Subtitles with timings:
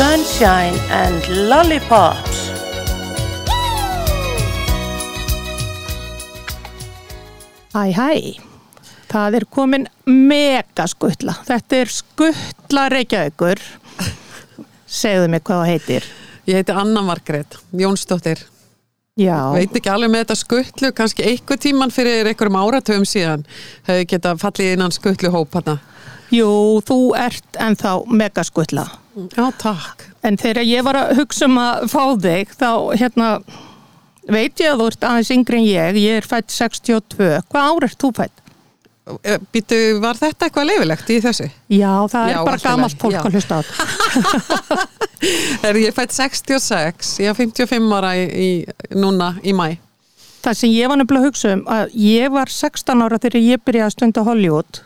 [0.00, 2.38] Sunshine and Lollipops.
[7.74, 8.12] Hæ, hæ.
[9.12, 11.34] Það er komin mega skuttla.
[11.44, 13.60] Þetta er skuttla Reykjavíkur.
[14.88, 16.08] Segðu mig hvað það heitir.
[16.48, 18.40] Ég heiti Anna Margrét Jónsdóttir.
[19.20, 23.44] Já, Veit ekki alveg með þetta skuttlu, kannski einhver tíman fyrir einhverjum áratöfum síðan
[23.84, 25.76] hefði geta fallið innan skuttluhóp hana.
[26.32, 28.86] jú, þú ert ennþá mega skuttla.
[29.36, 30.04] Já, takk.
[30.26, 32.70] En þegar ég var að hugsa um að fá þig, þá
[33.00, 33.30] hérna,
[34.30, 35.98] veit ég að þú ert aðeins yngri en ég.
[36.04, 37.40] Ég er fætt 62.
[37.50, 38.36] Hvað ár ert þú fætt?
[39.50, 41.46] Býtu, var þetta eitthvað leifilegt í þessu?
[41.72, 43.20] Já, það er Já, bara allt í gamalt fólk já.
[43.24, 44.88] að hlusta á þetta.
[45.68, 49.74] Er ég fætt 66, ég er 55 ára í, í, núna í mæ.
[50.40, 53.64] Það sem ég var nefnilega að hugsa um, að ég var 16 ára þegar ég
[53.66, 54.80] byrjaði að stunda Hollywood.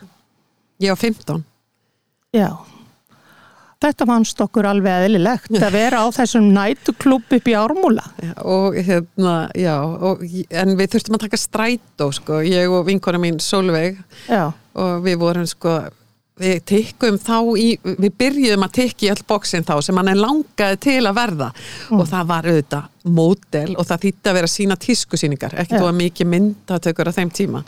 [0.83, 1.45] Ég er 15.
[2.35, 2.49] Já.
[3.85, 8.05] Þetta fannst okkur alveg eðlilegt að vera á þessum nætuklub upp í Ármúla.
[8.41, 13.37] Og hérna, já, og, en við þurftum að taka strætó, sko, ég og vinkona mín
[13.43, 14.49] Solveig Já.
[14.73, 15.75] og við vorum, sko,
[16.41, 20.79] við tikkum þá í, við byrjuðum að tikki all bóksin þá sem hann er langaði
[20.83, 21.51] til að verða
[21.95, 25.77] og það var auðvitað módel og það þýtti að vera sína tískusýningar, Já.
[25.77, 27.63] þú að mikið myndatökur á þeim tíma.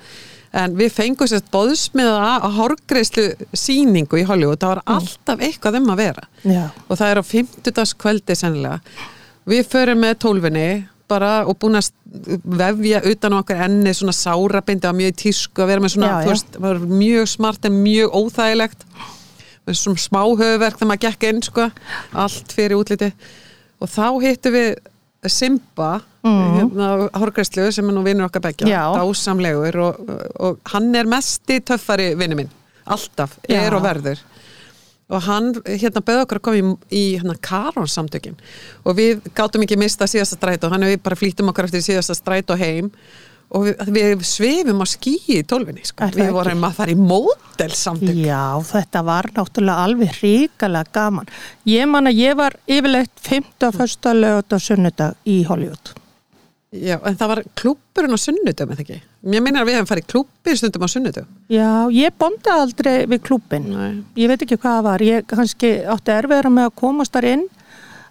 [0.56, 3.26] En við fengum sérst bóðsmiða að hárgreislu
[3.58, 6.64] síningu í Hollywood, það var alltaf eitthvað um að vera Já.
[6.88, 7.96] og það er á 50.
[8.00, 8.80] kvöldi sennilega.
[9.48, 10.70] Við förum með tólfinni
[11.08, 11.92] bara og búin að
[12.44, 16.36] vefja utan á okkur enni svona sárabindi að mjög tísku að vera með svona, Já,
[16.36, 16.60] já.
[16.64, 18.84] var mjög smart en mjög óþægilegt
[19.68, 21.70] með svona smá höfuverk þegar maður gekk inn sko,
[22.24, 23.12] allt fyrir útliti
[23.84, 24.70] og þá hittum við
[25.26, 26.56] Simba Mhm.
[26.58, 32.16] hérna, hórgræslu sem er nú vinnur okkar begja dásamlegur og, og hann er mesti töffari
[32.20, 32.50] vinnu minn
[32.86, 33.62] alltaf, Já.
[33.68, 34.20] er og verður
[35.10, 38.36] og hann hérna bauð okkur að koma í, í hérna Karons samtökin
[38.86, 42.58] og við gátum ekki mista síðasta strætó hann við bara flýttum okkur eftir síðasta strætó
[42.60, 42.92] heim
[43.56, 46.04] og við, við svifum á skíi í tólfinni sko.
[46.04, 48.42] Er það við vorum að fara í módelsamtök Já,
[48.72, 51.32] þetta var náttúrulega alveg ríkalega gaman.
[51.70, 53.72] Ég man að ég var yfirleitt 5.
[53.78, 55.96] fyrsta lögut og sunnudag í Hollywood.
[56.76, 58.98] Já, en það var klúpurinn á sunnudum eða ekki?
[59.32, 63.22] Mér minnir að við hefum farið klúppir stundum á sunnudum Já, ég bondi aldrei við
[63.24, 63.70] klúbin.
[63.72, 64.02] Nei.
[64.20, 65.06] Ég veit ekki hvað það var.
[65.08, 67.46] Ég kannski átti erfiðra með að komast þar inn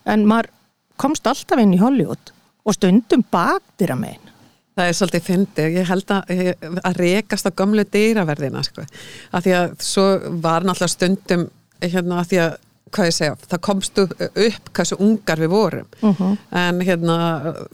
[0.09, 0.49] en maður
[0.97, 2.33] komst alltaf inn í Hollywood
[2.65, 4.26] og stundum baktir að megin.
[4.77, 6.33] Það er svolítið fyndið, ég held að,
[6.85, 8.85] að rekast á gömlu dýraverðina sko.
[9.33, 10.07] að því að svo
[10.45, 11.47] var náttúrulega stundum
[11.81, 12.57] hérna að því að
[12.95, 15.87] hvað ég segja, það komst upp, hversu ungar við vorum.
[16.01, 16.37] Mhm.
[16.61, 17.17] en hérna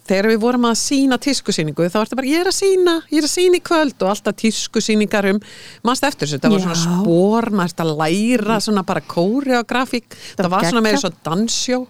[0.09, 3.19] þegar við vorum að sína tískusýningu þá var þetta bara ég er að sína, ég
[3.19, 3.97] er að sína í kvöld.
[4.03, 5.41] Og alltaf tískusýningar um
[5.85, 10.17] mannst eftir þessu, það var svona spór maður að læra svona bara kóreografík.
[10.37, 10.89] Það var svona geggjað.
[10.89, 11.87] meira svo dansjó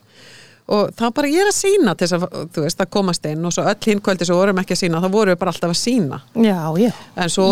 [0.72, 3.44] og þá bara ég er að sína til þess að, þú veist, að komast inn
[3.48, 5.74] og svo öll hinn kvöldi svo vorum ekki að sína, þá vorum við bara alltaf
[5.74, 6.90] að sína Já, já.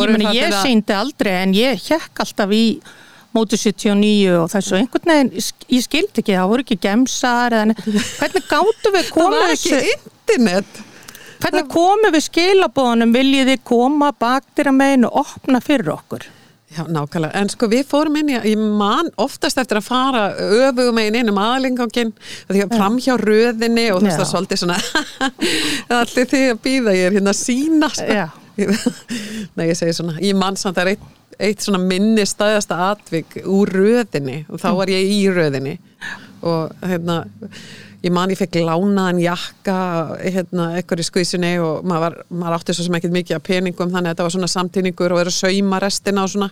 [0.08, 2.64] Ég meni, ég síndi aldrei en ég hjekk alltaf í
[3.36, 4.74] móti 79 og þessu.
[4.80, 5.28] Einhvern veginn,
[5.70, 7.76] ég skildi ekki, það voru ekki gemsar eða,
[8.18, 10.80] hvernig gáttu við það koma var ekki internet.
[11.40, 16.26] Hvernig komum við skilabóðunum viljið þið koma baktir að meginu og opna fyrir okkur
[16.70, 20.94] Já, nákvæmlega, en sko við fórum inn í, ég man oftast eftir að fara öfugum
[21.00, 22.12] megin inn um aðlingangin
[22.46, 24.76] því að fram hjá röðinni og þú veist það svolítið svona
[25.98, 28.28] allir því að býða, ég er hérna að sína sko.
[29.58, 32.78] Nei, ég segi svona, ég man samt að það er eitt, eitt svona minni staðasta
[32.92, 35.74] atvik úr röðinni og þá var ég í röðinni
[36.46, 37.24] og hérna
[38.04, 39.76] ég man ég fekk lánaðan jakka
[40.22, 43.92] hérna, eitthvað í skvísinni og maður, var, maður átti svo sem ekkert mikið af peningum
[43.92, 46.50] þannig að þetta var svona samtíningur og verið að sauma restina og svona.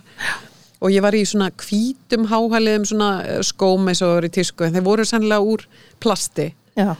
[0.79, 4.63] Og ég var í svona hvítum háhæliðum svona eh, skóm eins og eru í tísku
[4.63, 5.65] en þeir voru sannlega úr
[5.99, 6.51] plasti.
[6.79, 6.93] Já,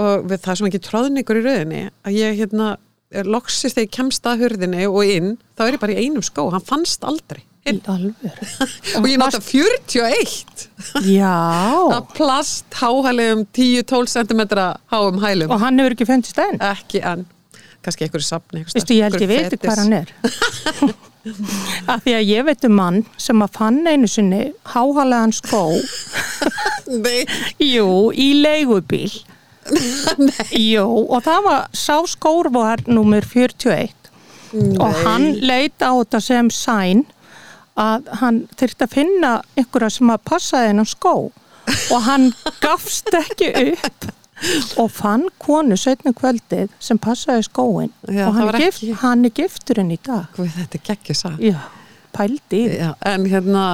[0.00, 2.70] og við það sem ekki tróðningur í rauðinni að ég hérna
[3.26, 6.46] loksist þegar ég kemst að hurðinni og inn þá er ég bara í einum skó,
[6.54, 8.48] hann fannst aldrei í alvöru?
[9.00, 10.64] Og ég nota 41
[11.10, 11.34] Já,
[11.96, 14.42] að plast háhælegum 10-12 cm
[14.92, 15.52] háum hælum.
[15.52, 16.60] Og hann hefur ekki fundist enn?
[16.70, 17.26] Ekki enn,
[17.84, 20.14] kannski einhverju safni Vistu, ég held ég veit hvað hann er.
[21.92, 25.66] Af því að ég veit um mann sem að fann einu sinni háhalaðan skó.
[26.88, 27.26] Nei,
[27.60, 29.10] jú, í leigubíl.
[30.56, 33.92] Jú, og það var sá skór var nummer 41
[34.80, 37.04] og hann leit á þetta sem sæn
[37.80, 41.14] að hann þurfti að finna einhverja sem að passa þennan skó.
[41.94, 42.30] Og hann
[42.62, 44.08] gafst ekki upp
[44.80, 48.94] og fann konu setni kvöldið sem passaði skóin Já, og það hann er, gift, ekki-
[49.02, 50.30] hann er gifturinn í dag.
[50.36, 51.58] Guð, þetta sag já,
[52.16, 53.64] pældi Já, en hérna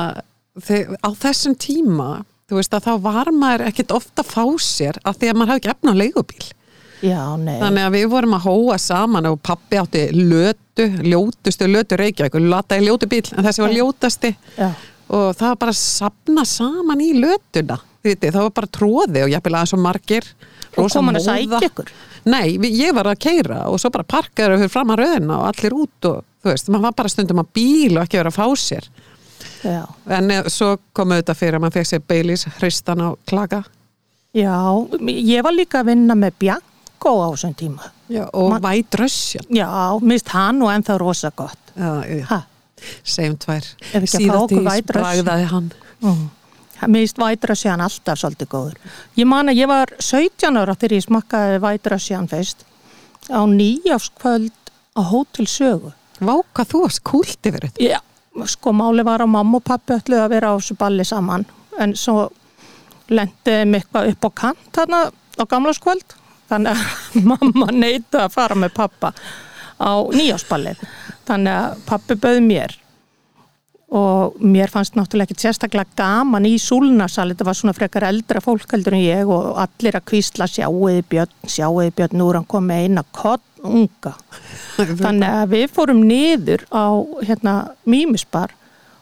[0.58, 4.98] þeir, á þessum tíma þú veist að þá var maður ekkit ofta að fá sér
[5.04, 6.46] af því að maður hafði ekki efna á leigubíl
[7.04, 7.58] Já, nei.
[7.60, 12.46] þannig að við vorum að hóa saman og pappi átti lötu ljótustu lötu Reykjavík og
[12.52, 14.70] lataði ljótu bíl en þessi var ljótasti Já.
[15.08, 19.32] og það var bara að sapna saman í lötuna Viti, það var bara tróði og
[19.32, 20.28] jafnvel aðeins og margir
[20.76, 21.90] Og kom hann að sækja ykkur?
[22.28, 25.76] Nei, ég var að keira og svo bara parkaður fyrir fram að röðina og allir
[25.76, 28.46] út og þú veist, maður var bara stundum að bíl og ekki vera að fá
[28.60, 28.88] sér
[29.66, 29.82] Já.
[30.19, 33.62] en eh, svo komu þetta fyrir að maður fekk sér beilis hristan á klaka
[34.37, 34.52] Já,
[35.08, 36.37] ég var líka að vinna með
[36.96, 37.90] Bianco á þessum tíma.
[38.08, 39.69] Já, og White Russian Já,
[40.00, 41.58] mist hann og ennþá rosa gott.
[41.76, 42.43] Já, já.
[43.04, 43.64] Segjum tvær
[43.94, 44.84] White Russian.
[44.87, 45.72] bragðaði hann
[46.02, 46.31] mm.
[46.88, 48.78] Mist White Russian alltaf svolítið góður.
[49.16, 52.66] Ég man að ég var 17 ára þegar ég smakkaði White Russian fyrst
[53.32, 55.92] á nýjáskvöld á Hótel Sögu.
[56.20, 58.00] Vá, hvað þú varst kúlt yfir þetta Já,
[58.49, 61.44] sko máli var að mamma og pappi öllu að vera á þessu balli saman
[61.81, 62.31] en svo
[63.08, 66.16] lendiði mig eitthvað upp á kant þarna á gamlaskvöld
[66.50, 69.12] þannig að mamma neita að fara með pappa
[69.76, 70.82] á nýjásballið
[71.26, 72.76] þannig að pappi bauð mér.
[73.96, 77.28] Og mér fannst náttúrulega ekki sérstaklega gaman í súlnasal.
[77.31, 81.37] Þetta var svona frekar eldra fólk heldur en ég og allir að kvísla sjáuði björn,
[81.46, 84.12] sjáuði björn, nú er hann komið eina kott unga
[85.04, 86.87] þannig að við fórum niður á
[87.26, 87.54] hérna
[87.88, 88.52] mýmisbar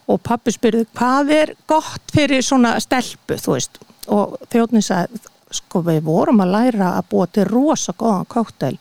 [0.08, 3.38] og pappi spyrði hvað er gott fyrir svona stelpu?
[3.40, 3.80] Þú veist.
[4.12, 5.22] Og þjóðnin sagði
[5.54, 8.74] sko við vorum að læra að búa til rosa góðan kóktel.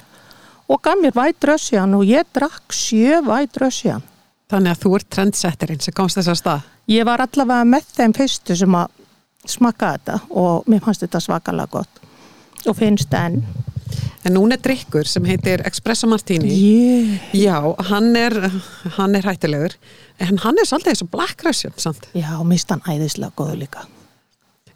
[0.71, 4.03] Og gaf mér væt rössjan og ég drakk sjö væt rössjan
[4.53, 6.65] Þannig að þú ert trendsetterinn sem komst þess að stað?
[6.91, 8.99] Ég var allavega með þeim fyrstu sem að
[9.49, 12.01] smakka þetta og mér fannst þetta svakalega gott.
[12.69, 13.41] Og finnst enn.
[14.23, 16.53] En núna er drikkur sem heitir Espresso Martini.
[16.53, 17.25] Yeah.
[17.35, 17.57] Já,
[17.89, 18.37] hann er,
[18.99, 19.75] hann er hættilegur
[20.21, 22.07] en hann er svolítið eins og Black Russian samt.
[22.13, 23.87] já, mist hann æðislega góðu líka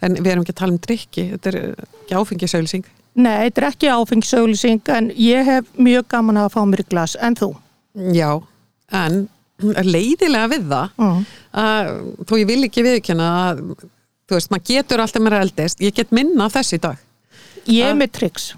[0.01, 2.85] en við erum ekki að tala um drikki þetta er ekki áfengisauðlýsing
[3.17, 7.15] Nei, þetta er ekki áfengisauðlýsing en ég hef mjög gaman að fá mér glas.
[7.17, 7.47] En þú?
[8.13, 8.29] Já,
[8.93, 9.23] en
[9.57, 11.23] leiðilega við það Mm.
[11.57, 11.89] að
[12.29, 13.63] þó ég vil ekki viðkjöna að
[14.27, 15.81] þú veist, maður getur alltaf meira eldist.
[15.81, 16.45] Ég get minna
[16.77, 16.97] í dag.
[17.65, 18.51] Ég er með triks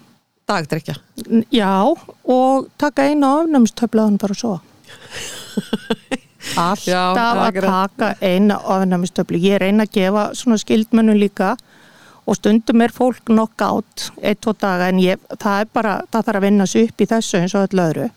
[0.49, 0.97] dagdrykja
[1.29, 1.95] N- Já,
[2.27, 4.59] og taka einu ofnæmistöflaðan bara svo
[6.39, 9.39] Alltaf Já, að taka eina ofnæmistöflu.
[9.43, 11.55] Ég reyna að gefa svona skildmönnum líka
[12.29, 16.39] og stundum er fólk knockout eitt, tvo daga en ég, það er bara það þarf
[16.39, 18.09] að vinna sig upp í þessu eins og öll öðru.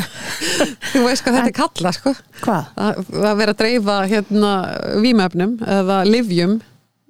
[0.90, 2.14] Þú veist hvað þetta er kalla sko.
[2.40, 2.72] Hvað?
[2.74, 2.98] að,
[3.38, 4.52] vera að dreifa hérna
[5.04, 6.58] vímöfnum eða livjum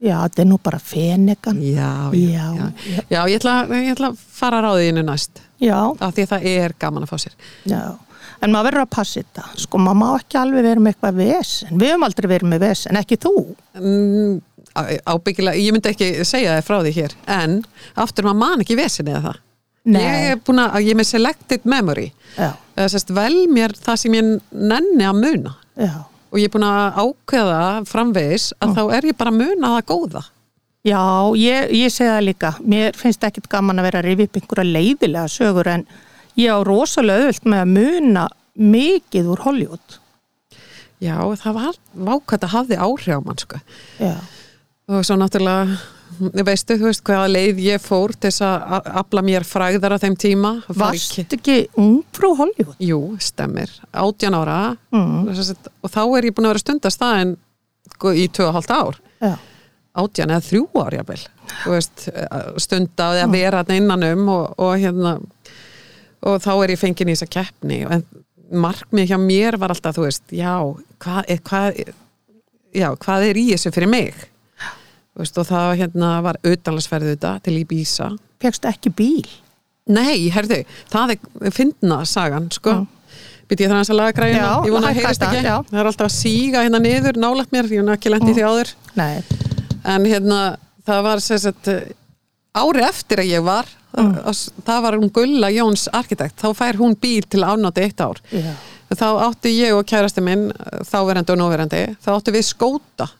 [0.01, 2.69] Já, þetta er nú bara fenegan já, Já, já.
[3.13, 3.19] já.
[3.29, 5.43] ég, ætla, ég ætla að fara að ráðinu næst.
[5.61, 7.35] Já, af því að það er gaman að fá sér.
[7.69, 7.83] Já
[8.41, 11.75] En maður verður að passa þetta, sko, maður má ekki alveg vera með eitthvað vesen,
[11.77, 13.35] við höfum aldrei verið með vesen, ekki þú.
[13.77, 14.39] mm,
[15.11, 17.57] ábyggilega, ég myndi ekki segja það frá því hér en
[18.01, 19.41] aftur maður man ekki vesin eða það.
[19.91, 20.03] Nei.
[20.05, 22.11] ég er búin að, ég er með selected memory.
[22.37, 22.51] Já,
[22.93, 25.55] sérst vel mér það sem ég nenni að muna.
[25.81, 25.95] Já.
[26.31, 29.89] og ég er búin að ákveða framvegis að þá er ég bara að muna það
[29.89, 30.23] góða.
[30.87, 31.01] Já,
[31.37, 34.77] ég, ég segi það líka, mér finnst ekkit gaman að vera að rifja upp einhverja
[34.77, 35.83] leiðilega sögur en
[36.41, 38.27] ég á rosalega auðvöld með að muna
[38.61, 39.97] mikið úr Hollywood.
[41.01, 41.79] já, það var
[42.11, 43.41] vákvæmt að hafði áhrif á mann.
[44.01, 44.15] Já,
[44.91, 45.79] og svo náttúrulega
[46.45, 50.17] veistu, þú veist hvaða leið ég fór til þess að afla mér fræðar á þeim
[50.21, 52.77] tíma varst ekki ung frú Hollywood?
[52.83, 54.59] Jú, stemmir, 18 ára
[54.91, 55.29] Mm.
[55.31, 57.37] Og þá er ég búin að vera stundast það en
[57.95, 59.37] sko, í 2,5 ár Já,
[60.03, 61.21] 18 eða 3 ár jáfnvel
[61.51, 62.09] Þú veist,
[62.63, 65.15] stunda að vera þarna innan um og, og hérna
[66.27, 67.81] og þá er ég fengin í þessa keppni.
[67.89, 68.05] En
[68.51, 70.55] markmið hjá mér var alltaf þú veist, já,
[71.03, 71.81] hvað er, hvað,
[72.77, 74.27] já, hvað er í þessu fyrir mig?
[75.21, 78.11] Veist, og það hérna, var auðanlagsferðu þetta til Íbísa
[78.41, 79.29] fegst ekki bíl?
[79.91, 80.63] Nei, herðu,
[80.93, 82.83] það er fyndna sagan, sko.
[83.51, 85.41] Býtti ég þannig að laga græðina, Já, ég vona að heyrist ekki.
[85.43, 85.57] já.
[85.67, 88.45] Það er alltaf að síga hérna niður, nálægt mér Ég hef ekki lent í því
[88.47, 88.71] áður.
[89.01, 89.23] Nei,
[89.91, 90.39] En hérna,
[90.87, 91.71] það var sagt
[92.55, 93.67] ári eftir að ég var
[93.97, 94.19] mm.
[94.67, 98.21] það var hún Gulla Jóns arkitekt, þá fær hún bíl til afnátti eitt ár.
[98.31, 98.53] Já,
[98.91, 100.51] þá átti ég og kærasti minn
[100.91, 103.11] þáverandi og nóverandi, þá átti við skóta.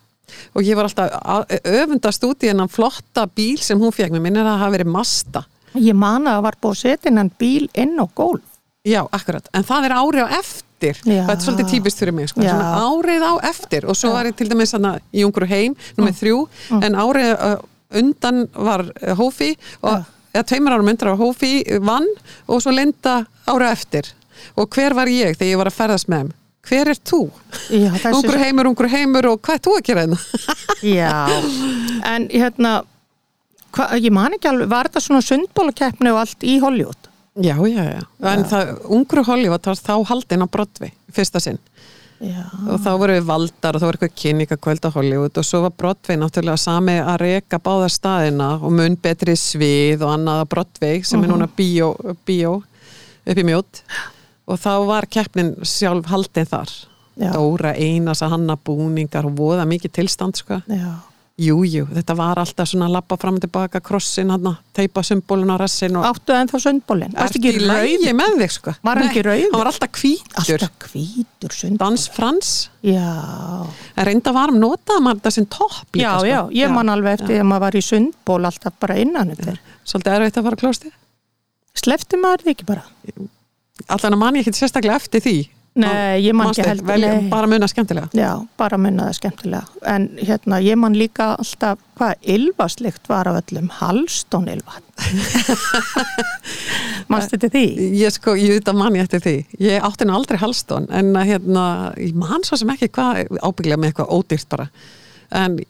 [0.55, 4.45] Og ég var alltaf öfundast út í hennan flotta bíl sem hún fekk, mér minnir
[4.45, 5.43] að það hafi verið Masta
[5.79, 8.47] ég man að það var búið að setja innan bíl inn á gólf.
[8.87, 11.01] Já, akkurat, en það er árið á eftir.
[11.05, 11.25] Já.
[11.27, 12.41] það er svolítið típist fyrir mig sko.
[12.41, 12.55] Já.
[12.57, 13.85] Árið á eftir.
[13.85, 16.39] Og svo var ég til dæmis í Ungur heim, nummið þrjú.
[16.81, 17.59] En árið uh,
[18.01, 19.53] undan var uh, Hófi
[19.85, 22.09] og eða tveimur árum undan var Hófi vann
[22.47, 24.13] og svo Linda árið á eftir
[24.57, 26.37] og hver var ég þegar ég var að ferðast með þeim
[26.71, 27.21] hver er þú?
[27.73, 30.19] Já, Ungur heimur, ungur heimur og hvað er þú að gera hérna?
[31.01, 31.13] Já,
[32.11, 32.75] en hérna
[33.75, 37.09] hva, ég man ekki alveg, var þetta svona sundbólakeppni og allt í Hollywood?
[37.41, 38.03] Já, já, já.
[38.27, 41.61] En það, ungur Hollywood þá haldinn á Broadway, fyrsta sinn.
[42.21, 45.63] Já, Og þá voru við valdar og þá voru eitthvað kynningakvöld á Hollywood og svo
[45.65, 50.51] var Broadway náttúrulega sami að reka báða staðina og mun betri svið og annað á
[50.53, 51.95] Broadway sem er núna bíó,
[52.29, 53.83] bíó upp í mjót
[54.45, 56.73] og þá var keppnin sjálf haldinn þar.
[57.21, 60.61] Dóra Einars að hanna búningar og voða mikið tilstand sko.
[60.69, 60.93] já,
[61.41, 64.29] Jú, jú, þetta var alltaf svona að lappa fram og tilbaka krossin
[64.77, 67.15] teipa symbolin á rassin og áttu ennþá sundbólin?
[67.17, 67.71] Varst Ertu ekki í rauð?
[67.71, 68.75] lægi með þig sko?
[68.85, 69.47] Var hann ekki rauður?
[69.47, 70.43] Hann var alltaf hvítur.
[70.43, 72.51] Alltaf hvítur sundból Dans Frans?
[72.85, 73.07] Já,
[73.97, 76.27] En reynda var hann notaði maður þetta sem topp líka, já, sko.
[76.29, 80.19] já, ég man alveg eftir að maður var í sundból alltaf bara innan þetta Svolítið
[80.19, 80.93] erfitt að fara klósti
[81.81, 82.85] Slefti maður því ekki bara?
[83.89, 85.37] Allan að man ég ekki sérstaklega eftir því
[85.79, 87.29] Nei, ég man ekki heldur nei.
[87.31, 92.27] Bara muna skemmtilega Já, bara minna það skemmtilega en hérna, ég man líka alltaf hvað
[92.35, 94.83] ylvaslikt var af öllum Halstón ylvat
[97.13, 97.65] Manstu þetta því?
[98.01, 101.15] Ég sko, ég veit að man ég eftir því Ég átti nú aldrei halstón En
[101.15, 101.65] hérna,
[102.03, 104.67] ég man svo sem ekki hvað Ábygglega með eitthvað ódýrt bara
[105.31, 105.61] En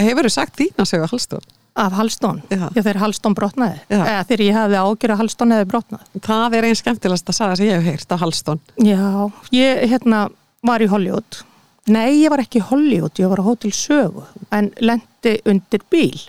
[0.00, 1.44] hefur þú sagt þín að segja halstón?
[1.74, 2.42] Af Halstón?
[2.50, 3.78] Þegar Halstón brotnaði.
[3.88, 6.02] Eða þegar ég hefði ágjör að Halstón hefði brotnað.
[6.26, 10.20] Það er einn skemmtilegast að sagða sem ég hef heyrt á halstón Já, ég hérna
[10.68, 11.38] var í Hollywood.
[11.88, 16.20] Nei, ég var ekki í Hollywood, ég var á Hotel Sögu en lendi undir bíl.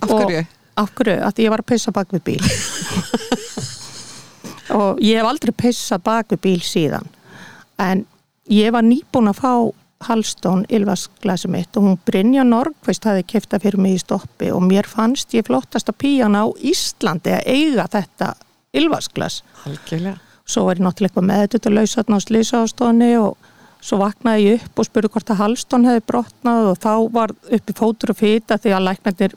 [0.00, 0.46] Af Og- hverju?
[0.80, 1.18] Af hverju?
[1.26, 2.40] Af því ég var að pissa bak við bíl.
[4.70, 7.06] Og ég hef aldrei pissað bak við bíl síðan.
[7.82, 8.04] En
[8.50, 9.52] ég var nýbúin að fá
[10.00, 14.88] Halstón ylvasklæsi mitt og hún Brynja Norgveist hafi kefta fyrir mig í stoppi og mér
[14.88, 18.32] fannst ég flottasta píjan á Íslandi að eiga þetta
[18.80, 20.16] ylvasklæs Algjörlega.
[20.48, 23.49] Svo var ég náttúrulega eitthvað með þetta lausatn á slísaástofni og
[23.80, 27.76] svo vaknaði ég upp og spurði hvort að halstón hefði brotnað og þá var uppi
[27.76, 29.36] fótur og fýta því að læknarnir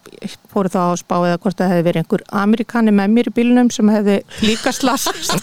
[0.52, 3.72] fóru þá að spá eða hvort það hefði verið einhver amerikani með mér í bílnum
[3.74, 5.36] sem hefði líka slasast.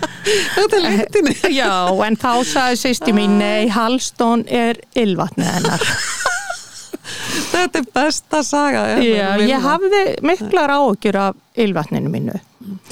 [0.56, 1.72] Þetta er lendinni Já,
[2.06, 5.88] en þá sagði sýsti mín nei, halstón er ylvatnið hennar.
[7.52, 12.38] Þetta er besta saga Já, ég hafði miklar áökjur af ylvatninu mínu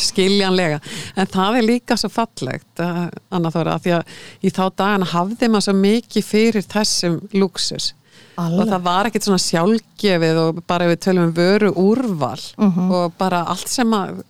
[0.04, 0.80] skiljanlega,
[1.16, 4.04] en það er líka svo fallegt uh, Anna Þóra, af því að
[4.42, 7.92] í þá dagana hafði maður svo mikið fyrir þessum luxus
[8.40, 12.86] og það var ekkert svona sjálfgefið og bara við tölum um vöru úrval Mhm.
[12.90, 14.22] og bara allt sem að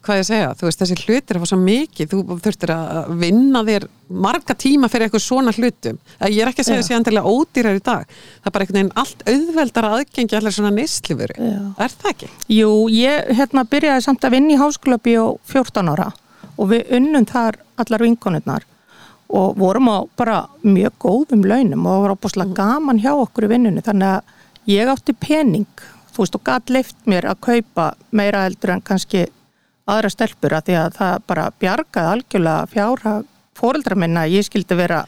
[0.00, 3.60] hvað ég að segja, þú veist þessi hlutir var svo mikið, þú þurftir að vinna
[3.66, 7.28] þér marga tíma fyrir eitthvað svona hlutum Að ég er ekki að segja þessi endilega
[7.28, 11.60] ódýrar í dag það er bara einhvern veginn allt auðveldara aðgengi allir svona neslifuru, Já.
[11.84, 12.28] er það ekki?
[12.56, 16.08] Jú, ég hérna byrjaði samt að vinna í háskólabi á 14 ára
[16.56, 18.62] og við unnum þar allar vinkonurnar
[19.30, 23.84] og vorum á bara mjög góðum launum og var opaslega gaman hjá okkur í vinnunni
[23.84, 24.20] þannig að
[24.72, 25.68] ég átti pening
[26.10, 26.42] þú veist og
[29.94, 33.14] aðra stelpur að því að það bara bjargaði algjörlega fjárha
[33.60, 35.02] fóreldra minna að ég skildi vera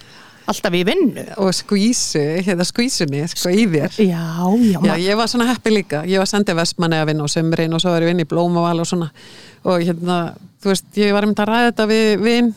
[0.51, 1.25] alltaf í vinnu.
[1.39, 3.95] og skvísu, hérna skvísunni sko í þér.
[4.03, 4.25] Já,
[4.59, 7.77] já, Já, ég var svona heppi líka, ég var sendið vestmanni að vinna á sömrin
[7.77, 9.09] og svo var ég vinna í blómaval og svona.
[9.63, 10.19] Og hérna,
[10.63, 12.53] þú veist, ég var einmitt að ræða þetta við vinn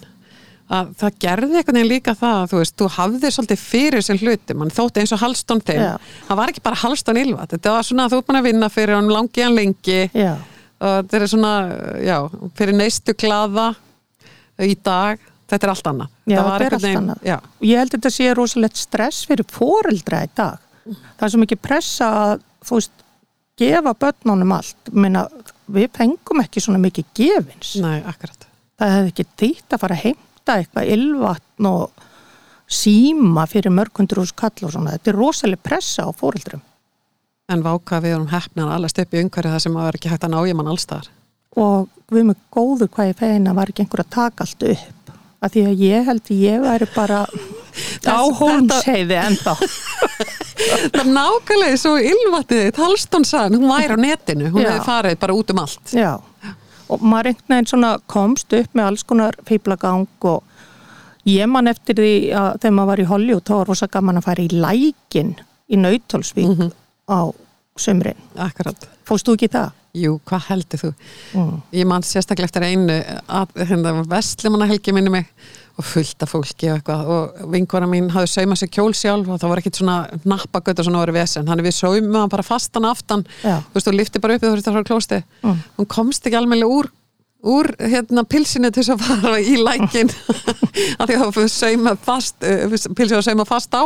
[0.65, 4.55] að það gerði einhvern veginn líka það þú veist, þú hafðir svolítið fyrir sem hluti
[4.57, 5.83] mann þótti eins og halstón þeim
[6.25, 8.97] það var ekki bara halstón ylvat, þetta var svona þú ert búin að vinna fyrir
[8.97, 9.99] hann langiðan lengi.
[10.09, 10.31] Já,
[10.79, 11.53] þetta er svona,
[12.03, 12.17] já,
[12.57, 13.69] fyrir neistu glaða
[14.59, 17.23] í dag þetta er allt annað Já, er allt veginn- annað.
[17.61, 20.57] ég held að þetta sé rosalegt stress fyrir fóreldra í dag.
[20.85, 22.91] Það er svo mikið pressa að, veist,
[23.57, 24.91] gefa börnunum allt.
[24.91, 25.27] Minna,
[25.71, 27.75] við fengum ekki svona mikið gefins.
[27.81, 28.01] nei,
[28.79, 31.91] Það hefði ekki þýtt að fara að heimta eitthvað ylvatn og
[32.67, 34.95] síma fyrir mörgundur úr skall og svona.
[34.97, 36.61] Þetta er rosaleg pressa á fóreldrum.
[37.51, 40.33] En váka við erum hefnar allast upp í umhverju það sem var ekki hægt að
[40.33, 41.11] ná ég mann allstaðar
[41.55, 45.11] Og við með góður hvað ég feina var ekki einhver að taka allt upp.
[45.45, 47.27] Af því að ég held að ég væri bara á
[48.03, 49.53] Þess- hólmsheiði ennþá.
[50.55, 52.81] Það er nákvæmlega svo ylvatið
[53.29, 55.93] sagði, hún væri á netinu, hún hefði farið bara út um allt.
[55.95, 56.11] Já,
[56.89, 60.43] og maður einhvern veginn svona komst upp með alls konar fýblagang og
[61.27, 64.27] ég man eftir því að þegar maður var í Hollywood þá var rosa gaman að
[64.27, 65.35] fara í lækin
[65.71, 66.67] í Nautólsvík
[67.09, 67.19] á
[67.79, 68.17] sömrin.
[68.39, 68.87] Akkurat.
[69.07, 69.73] Fóst þú ekki í það?
[69.95, 70.89] Jú, hvað heldur þú?
[71.39, 71.51] Mm.
[71.75, 72.95] Ég man sérstaklega eftir einu
[73.31, 75.29] að hérna vestlimanna helgi minni mig
[75.75, 79.39] og fullt af fólki og eitthvað og vinkona mín hafði saumað sér kjól sjálf og
[79.41, 79.95] það var ekkit svona
[80.27, 83.59] nappagöt og svona voru vesen þannig við hann bara fastan aftan Já.
[83.59, 85.57] þú veist, og lifti bara upp þú veist að fara á klósti Mm.
[85.77, 86.87] hún komst ekki almennilega úr
[87.43, 90.09] úr hérna pilsinu til þess að fara í lækin
[90.99, 93.83] að því að það sauma fast pilsinu að sauma fast á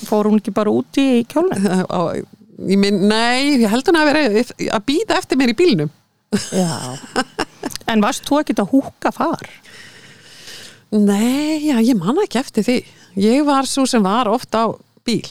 [0.00, 1.66] Fór hún ekki bara úti í kjólinn?
[2.60, 4.44] Í minn, nei, ég held hún að vera
[4.76, 5.90] að býða eftir mér í bílnum
[6.52, 6.96] Já.
[7.90, 9.46] En varst þú ekki að húka far?
[10.90, 12.78] nei, já, ég manna ekki eftir því
[13.22, 14.68] ég var svo sem var ofta á
[15.06, 15.26] bíl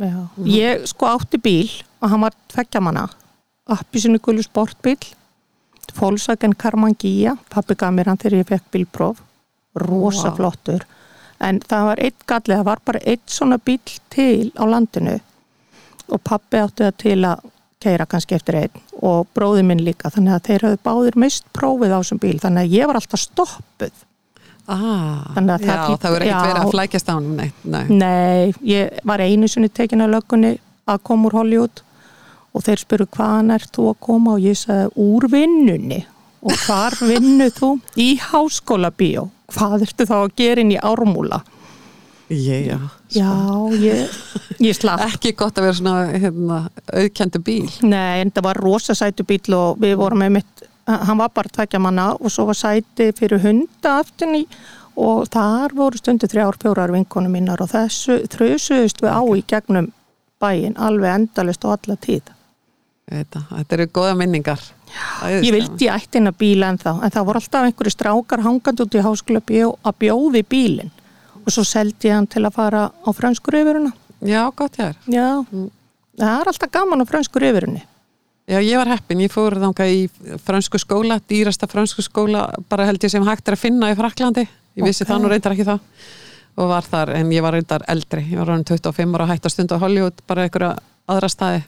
[0.00, 0.28] Já.
[0.48, 1.68] Ég sko átti bíl
[2.00, 3.02] og hann var tveggja manna.
[3.68, 4.96] Appisinu gullu sportbíl,
[5.92, 9.20] Volkswagen Karmann Gia, pappi gaf mér hann þegar ég fekk bílpróf,
[9.76, 10.38] rosa Vá.
[10.38, 10.86] flottur.
[11.44, 15.18] En það var eitt gallið, það var bara eitt svona bíl til á landinu
[16.10, 17.48] og pappi átti það til að
[17.80, 21.94] keira kannski eftir einn og bróði minn líka, þannig að þeir hafðu báðir mist prófið
[21.96, 23.92] á þessum bíl, þannig að ég var alltaf stoppuð.
[24.68, 27.52] ah, Þannig að já, það þýddi- það verður ekkert verið að flækjast á hann nei,
[27.64, 27.84] nei.
[27.88, 30.52] Nei, ég var einu sinni tekin að löggunni
[30.86, 31.82] að koma úr Hollywood
[32.54, 36.04] og þeir spuru hvaðan er þú að koma og ég sagði úr vinnunni
[36.42, 37.80] og hvar vinnu þú?
[37.96, 39.28] Í háskóla bíó.
[39.52, 41.40] Hvað ertu þá að gera inn í ármúla?
[42.30, 42.78] Ég, já
[43.10, 43.30] Já,
[43.74, 44.18] ég,
[44.68, 45.02] ég slapp.
[45.10, 46.58] ekki gott að vera svona hérna,
[46.94, 51.20] auðkendu bíl Nei, en það var rosa sætu bíl og við vorum með mitt, hann
[51.20, 54.44] var bara tvekja manna og svo var sæti fyrir hunda aftin í
[55.00, 59.88] og þar voru stundu þrjár, fjórar vinkonu mínar og þessu þrjusuðust við á í gegnum
[60.40, 62.28] bæin alveg endalist og alla tíð.
[63.10, 64.60] þetta, þetta eru góða minningar
[64.90, 65.44] Æðislega.
[65.46, 68.82] Ég vildi ég ætti hennar bíla en þá, en það voru alltaf einhverju strákar hangandi
[68.82, 70.90] út í háskóla bjó, að bjóði bílinn
[71.46, 73.92] og svo seldi ég hann til að fara á frönskur yfiruna.
[74.22, 75.28] já, gott ég er Já,
[76.18, 77.82] það er alltaf gaman á frönskur yfirunni.
[78.50, 80.00] Já, ég var heppin, ég fór þangað í
[80.42, 84.46] fransku skóla, dýrasta fransku skóla bara held ég sem hægt er að finna í Fraklandi
[84.76, 85.10] ég vissi Ok.
[85.12, 85.80] það nú reyndar ekki það
[86.58, 89.54] og var þar, en ég var reyndar eldri ég var ráðin 25 ára hægt að
[89.54, 90.72] stunda á Hollywood bara einhverja
[91.08, 91.62] aðra staði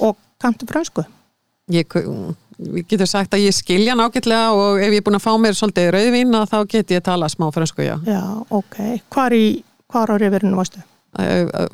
[0.00, 1.04] Og kanntu frönsku?
[1.70, 1.86] ég,
[2.60, 5.56] við getur sagt að ég skilja nákvæmlega og ef ég er búin að fá mér
[5.56, 8.76] svolítið rauðvín að þá get ég tala smá fransku, já Já, ok.
[9.14, 10.82] Hvar, í, hvar á yfirunum varstu?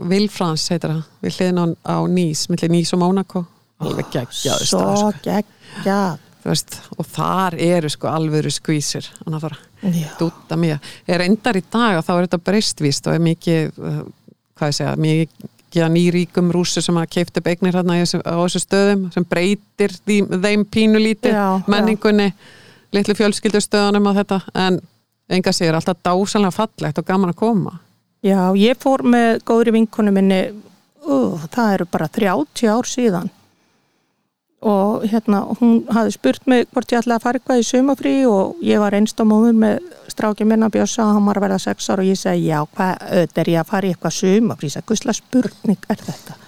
[0.09, 3.43] Vilfrans heitir það, við hliðin á, Nýs, millir Nýs og Mónakó
[3.85, 5.25] alveg geggjaður Svo stað sko.
[5.27, 6.23] geggjað.
[6.47, 10.09] Þú veist, og þar eru sko alvöru skvísir þannig að það Já.
[10.21, 13.81] dúta mjög er endar í dag og þá er þetta breystvíst og er mikið,
[14.57, 15.51] hvað ég segja mikið
[15.85, 19.95] að nýríkum rússu sem að keifti beignir hérna í þessu- á þessu stöðum sem breytir
[20.07, 21.65] því, þeim pínu lítið Já, já.
[21.69, 22.33] menningunni
[22.93, 24.41] litlu fjölskyldustöðunum og þetta.
[24.55, 24.81] En
[25.29, 27.79] enga sér alltaf dásanlega fallegt og gaman að koma.
[28.23, 30.41] Já, ég fór með góðri vinkonu minni,
[31.07, 33.31] uh, það eru bara 30 ár síðan
[34.65, 38.63] og hérna hún hafði spurt mig hvort ég ætlaði að fara eitthvað í sumafrí og
[38.65, 41.91] ég var einst á móður með strákið minna Bjössa og hann var að verða 6
[41.93, 44.77] ára og ég segi já, hvað auðvitað er ég að fara í eitthvað sumafrí, ég
[44.77, 46.39] segi, hvusla spurning er þetta?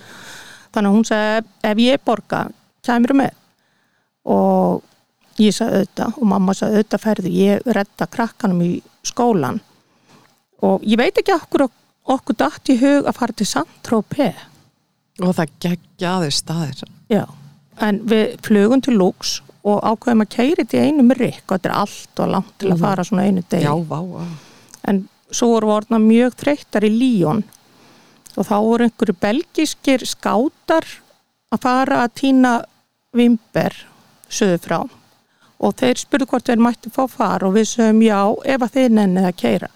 [0.72, 2.42] Þannig að hún segi, ef ég borga,
[2.88, 3.34] kæmur með?
[4.28, 4.84] Og
[5.42, 6.18] ég sagði auðvitað.
[6.18, 8.72] Og mamma sagði auðvitað ferði, ég redda krakkanum í
[9.06, 9.60] skólan
[10.64, 11.68] og ég veit ekki okkur
[12.08, 14.46] okkur dætt í hug að fara til Saint-Tropez.
[15.22, 16.82] Og það geggjaður staðir.
[17.10, 17.24] Já,
[17.84, 19.38] en við flugum til Lux
[19.68, 22.72] og ákveðum að keiri þetta í einum rikk og þetta er allt og langt til
[22.72, 24.26] að fara svona einu deg já, vá, vá.
[24.88, 27.42] En svo voru orðna mjög þreyttar í Líón
[28.38, 30.86] og þá voru einhverju belgiskir skátar
[31.52, 32.52] að fara að týna
[33.16, 33.74] vimber
[34.28, 34.78] söðu frá.
[35.58, 38.20] Og þeir spurðu hvort þeir mætti fá far og við sögum já
[38.54, 39.70] ef að þeir nennið að keira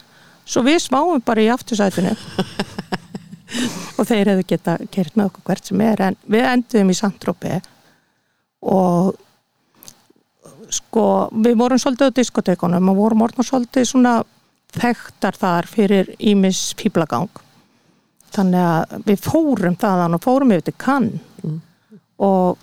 [0.45, 2.15] svo við smáum bara í aftursætinu.
[4.01, 7.59] Og þeir hefðu geta keirt með okkur hvert sem er en við enduðum í Sandrópi
[8.63, 9.15] og
[10.73, 11.07] sko
[11.45, 14.15] við vorum svolítið á diskotekunum og vorum orðna svolítið svona
[14.73, 17.43] þekktar þar fyrir ímis fýblagang
[18.33, 21.11] þannig að við fórum þaðan og fórum yfir til Cann
[22.23, 22.61] og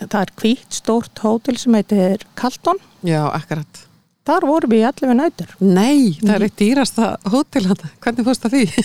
[0.00, 3.84] það er hvítt stórt hótel sem heitir Kalton já, akkurat.
[4.24, 5.50] Þar vorum við í 11 nætur.
[5.60, 8.84] Nei, það er eitt dýrasta hótel hvernig fórst það því?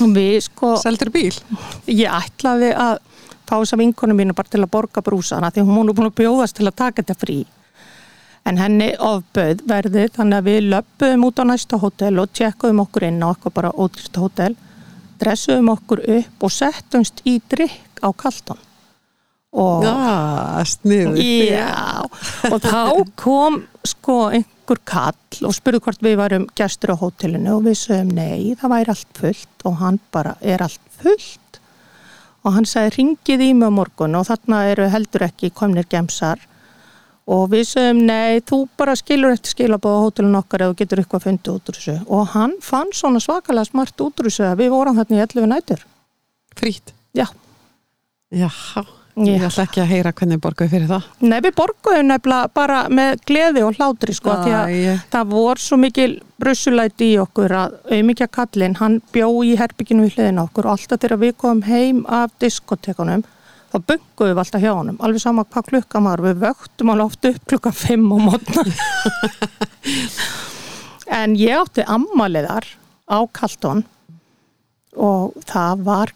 [0.00, 1.34] og við sko seldur bíl?
[1.92, 3.02] ég ætlaði að
[3.50, 6.18] fá þess að vinkonu mínu bara til að borga brúsana því hún er búin að
[6.22, 7.38] bjóðast til að taka þetta frí.
[8.48, 13.10] En henni ofböð verði þannig að við löpum út á næsta hótel og tjekkuðum okkur
[13.10, 14.54] inn á okkur bara ótrýsta hótel
[15.20, 18.60] dressuðum okkur upp og settumst í drikk á kalton
[19.50, 19.84] og
[20.70, 22.06] sniður Já,
[22.48, 22.82] og þá
[23.18, 28.12] kom sko einhver kall og spurði hvort við varum gestur á hótelinu og við sögum
[28.14, 31.49] nei, það væri allt fullt og hann bara er allt fullt
[32.44, 34.16] og hann sagði ringið í mig á morgun.
[34.18, 36.42] Og þarna eru heldur ekki komnir gemsar.
[37.30, 41.26] Og við sögum nei, þú bara skilur eftir skilabóð á hótelinu okkar eða getur eitthvað
[41.28, 41.98] fundið út úr þessu.
[42.10, 45.52] Og hann fann svona svakalega smart út úr þessu að við vorum þarna í 11
[45.52, 45.84] nætur.
[46.58, 47.26] Frýtt Já,
[48.30, 48.48] já,
[49.20, 51.08] Ég ætla ekki að heyra hvernig borgaði fyrir það.
[51.28, 55.02] Nei, við borguðum nefnilega bara með gleði og hlátri sko, því að Æ.
[55.12, 60.16] það vor svo mikil brussulæti í okkur að auðmikja kallinn, hann bjó í herbygginu við
[60.16, 63.24] hliðina á okkur og alltaf þegar við komum heim af diskotekunum,
[63.70, 67.30] þá bunguðum við alltaf hjá honum, alveg sama hvað klukkan var, við vöktum alveg oft
[67.30, 68.64] upp klukkan 5 á mótna.
[71.20, 72.72] en ég átti ammaliðar
[73.10, 73.84] á Kaltón
[74.96, 76.14] og það var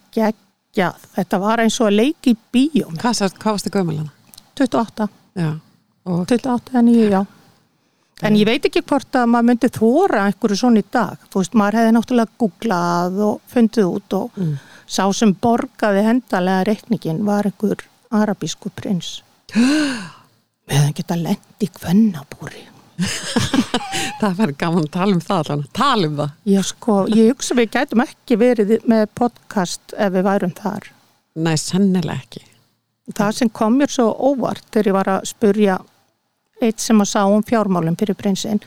[0.74, 4.10] geggjað, þetta var eins og að leiki í bíóm, Hvað, hvað varstu gömulana?
[4.58, 5.08] 28.
[5.38, 5.50] Já.
[6.04, 7.24] Og 28 en ég, já.
[8.22, 11.18] En ég veit ekki hvort að maður myndi þóra einhverju svona í dag.
[11.30, 14.38] Þú veist, maður hefði náttúrulega googlað og fundið út og
[14.86, 17.82] sá sem borgaði hendalega reikningin var einhver
[18.14, 19.22] arabísku prins.
[20.70, 22.73] Hefðum geta lent í kvennabúri.
[24.20, 25.64] það verður gaman að tala um það allan.
[25.76, 26.34] Tala um það.
[26.52, 30.90] Ég sko, ég hugsa við gætum ekki verið með podcast ef við værum þar.
[31.34, 32.44] Nei, sennilega ekki.
[33.14, 35.78] Það sem kom mér svo óvart þegar ég var að spurja
[36.62, 38.62] eitt sem að sá um fjármálum fyrir prinsinn,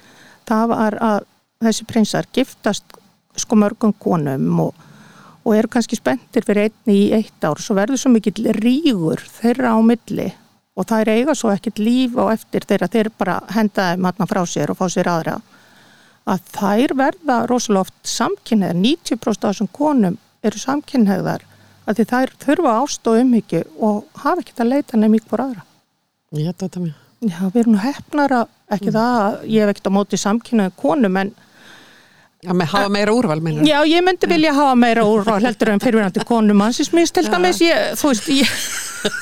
[0.48, 1.30] það var að
[1.64, 2.98] þessi prinsar giftast
[3.38, 4.74] sko mörgum konum og,
[5.46, 9.74] og eru kannski spenntir fyrir einni í eitt ár, svo verður svo mikill rígur þeirra
[9.74, 10.30] á milli
[10.78, 14.44] og það er eiga svo ekkit líf á eftir þeirra þeir bara hendaði matna frá
[14.46, 15.40] sér og fá sér aðra
[16.28, 21.46] að þær verða rosalega oft samkynneðar, 90% af þessum konum eru samkynneðar
[21.88, 25.64] að því þær þurfa ást og umhyggju og hafa ekkert að leita nefn ykkur aðra.
[26.36, 26.96] Held þetta mér.
[27.24, 28.42] Já, við erum nú hefnara,
[28.76, 31.32] ekki það að ég hef ekkert á móti samkynneðu konum en
[32.46, 33.66] Já, með hafa meira úrval, minnur.
[33.66, 37.58] já, ég myndi vilja hafa meira úrval heldur en fyrirverandi konum mannsins minnst til dæmis,
[37.66, 38.52] ég, þú veist, ég,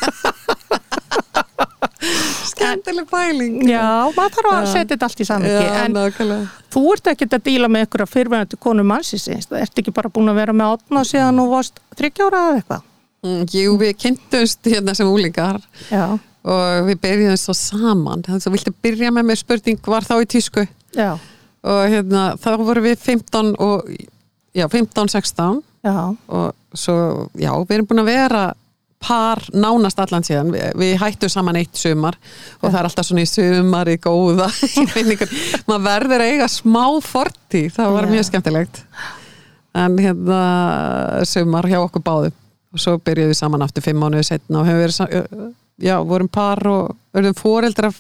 [2.51, 3.56] Skemmtileg pæling.
[3.69, 5.38] já, maður þarf að setja þetta allt í Já,
[5.86, 6.47] en nákvæmlega.
[6.73, 10.12] þú ert ekkert að díla með ykkur að fyrirverandi konum mannsins, það ert ekki bara
[10.13, 12.82] búin að vera með átna síðan og varst þryggjára eða eitthvað.
[13.25, 16.06] Mm, Jú, við kynntumst hérna sem úlingar Já,
[16.45, 18.21] og við byrjuðum svo saman.
[18.25, 21.15] Þannig að viltu byrja með mér spurning var þá í tísku já,
[21.65, 23.89] og hérna, þá vorum við 15 og,
[24.54, 25.95] já, 15, 16 já,
[26.30, 26.97] og svo,
[27.34, 28.43] já, við erum búin að vera
[29.06, 30.52] par nánast allan síðan.
[30.54, 32.18] Við, við hættum saman eitt sumar
[32.62, 34.50] og það er alltaf svona í sumar í góða
[35.70, 38.82] maður verður eiga smá forti, það var mjög skemmtilegt.
[39.76, 40.39] En hérna
[41.28, 42.41] sumar hjá okkur báðum.
[42.76, 46.60] Og svo byrjuðum við saman aftur fimm mánuði setna og hefur verið já, vorum par
[46.68, 47.91] og verðum foreldra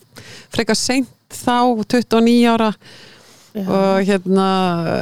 [0.51, 2.73] frekar seint þá 29 ára.
[3.55, 3.69] Já.
[3.71, 4.45] og hérna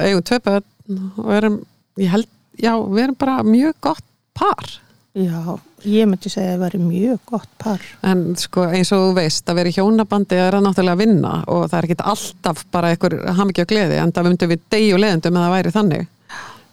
[0.05, 1.55] eigum tvö börn og erum,
[1.97, 2.27] ég held,
[2.61, 4.05] já, við erum bara mjög gott
[4.37, 4.67] par
[5.13, 7.81] Já, ég myndi segja að það væri mjög gott par.
[8.01, 11.67] en sko eins og þú veist að vera í hjónabandi er að náttúrulega vinna og
[11.69, 15.03] það er ekki alltaf bara einhver hamingja og gleði en það myndum við degi og
[15.03, 16.07] leðendum að það væri þannig.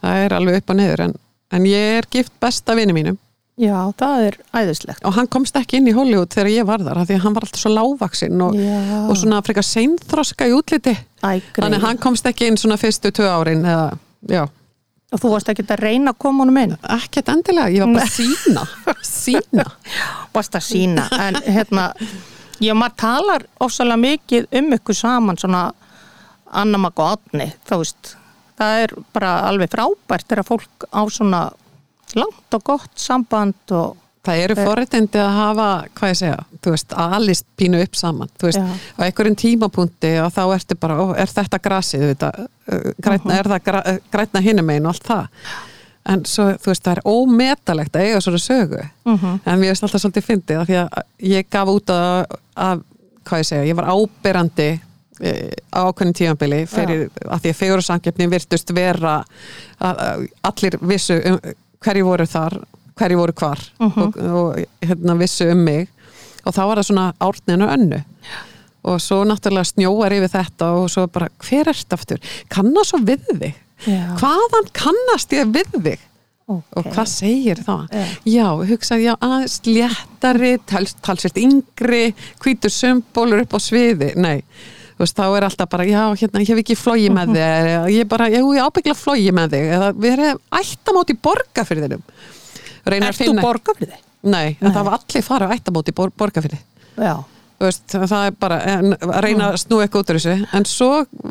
[0.00, 1.12] Það er alveg upp og niður en,
[1.52, 3.18] en ég er gift besta vini mínum.
[3.60, 5.02] Já, það er æðislegt.
[5.04, 7.34] og hann komst ekki inn í Hollywood þegar ég var þar af því að hann
[7.36, 8.56] var alltaf svo lágvaksinn og,
[9.10, 10.94] og svona frekar seinþroska í útliti.
[11.20, 13.90] Æ, þannig að hann komst ekki inn svona fyrstu tvö árin eða,
[14.32, 14.46] já,
[15.10, 16.76] Og þú varst ekki að reyna að koma honum inn.
[16.86, 18.62] ekkert endilega ég var bara sína,
[19.02, 19.64] sína
[20.34, 21.06] Varst að sína.
[21.18, 21.88] En hérna,
[22.62, 25.64] já, maður talar ofsalega mikið um ykkur saman svona
[26.50, 28.14] annamak og átni, þú veist.
[28.60, 31.42] Það er bara alveg frábært þegar fólk á svona
[32.14, 36.92] langt og gott samband og Það eru forréttindi að hafa, hvað ég segja, þú veist,
[37.00, 38.66] alist pínu upp saman, þú veist, Já.
[38.68, 42.26] á einhverjum tímapunkti og þá ertu bara, ó, er þetta grasið, þú veit,
[43.00, 43.80] grætna, er það gra,
[44.12, 45.46] grætna hinum einn og allt það.
[46.12, 49.40] En svo, þú veist, það er ómetalegt að eiga svona sögu, Mhm.
[49.46, 51.02] en mér veist alltaf svolítið fyndið, af því að
[51.32, 52.82] ég gaf út að, að
[53.24, 54.80] hvað ég segja, ég var áberandi
[55.20, 59.18] eh, á ákveðin tímanbili fyrir að því að fegurarsamkeppni virtust vera
[59.80, 61.40] að, að allir vissu um,
[61.84, 62.56] hverju voru þar
[63.00, 65.88] hverju voru hvar og, og hérna vissu um mig
[66.44, 68.02] og þá var það svona árninu önnu
[68.90, 72.20] og svo náttúrulega snjóar yfir þetta og svo bara, hver ert aftur?
[72.52, 73.58] Kannast svo við þig?
[73.84, 74.04] Já.
[74.20, 76.06] Hvaðan kannast ég við þig?
[76.50, 76.64] Ok.
[76.80, 77.82] og hvað segir það?
[77.94, 78.06] Já.
[78.26, 82.08] Já, hugsaði já, aðeins léttari, tals, talsvert yngri,
[82.42, 84.40] hvítur symbólur upp á sviði, nei
[84.96, 88.10] þú veist, þá er alltaf bara, já, hérna, ég hef ekki flói með þig, ég
[88.10, 92.04] bara, já, ég ábyggla flói með þig, eða við erum ættamót í borga fyrir þeirum
[92.96, 94.06] Ert þú borga fyrir þig?
[94.30, 96.58] Nei, en það var allir fara á ættamót í bor borga fyrir
[97.00, 97.14] Já.
[97.60, 100.66] þú veist, það er bara en, að reyna að snúa eitthvað út úr þessu en
[100.68, 100.88] svo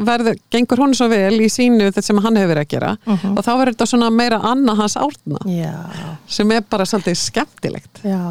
[0.09, 2.91] verður, gengur hún svo vel í sínu þetta sem hann hefur verið að gera
[3.33, 5.73] og þá verður þetta svona meira annað hans árna Já.
[6.27, 8.21] sem er bara svolítið skemmtilegt Já.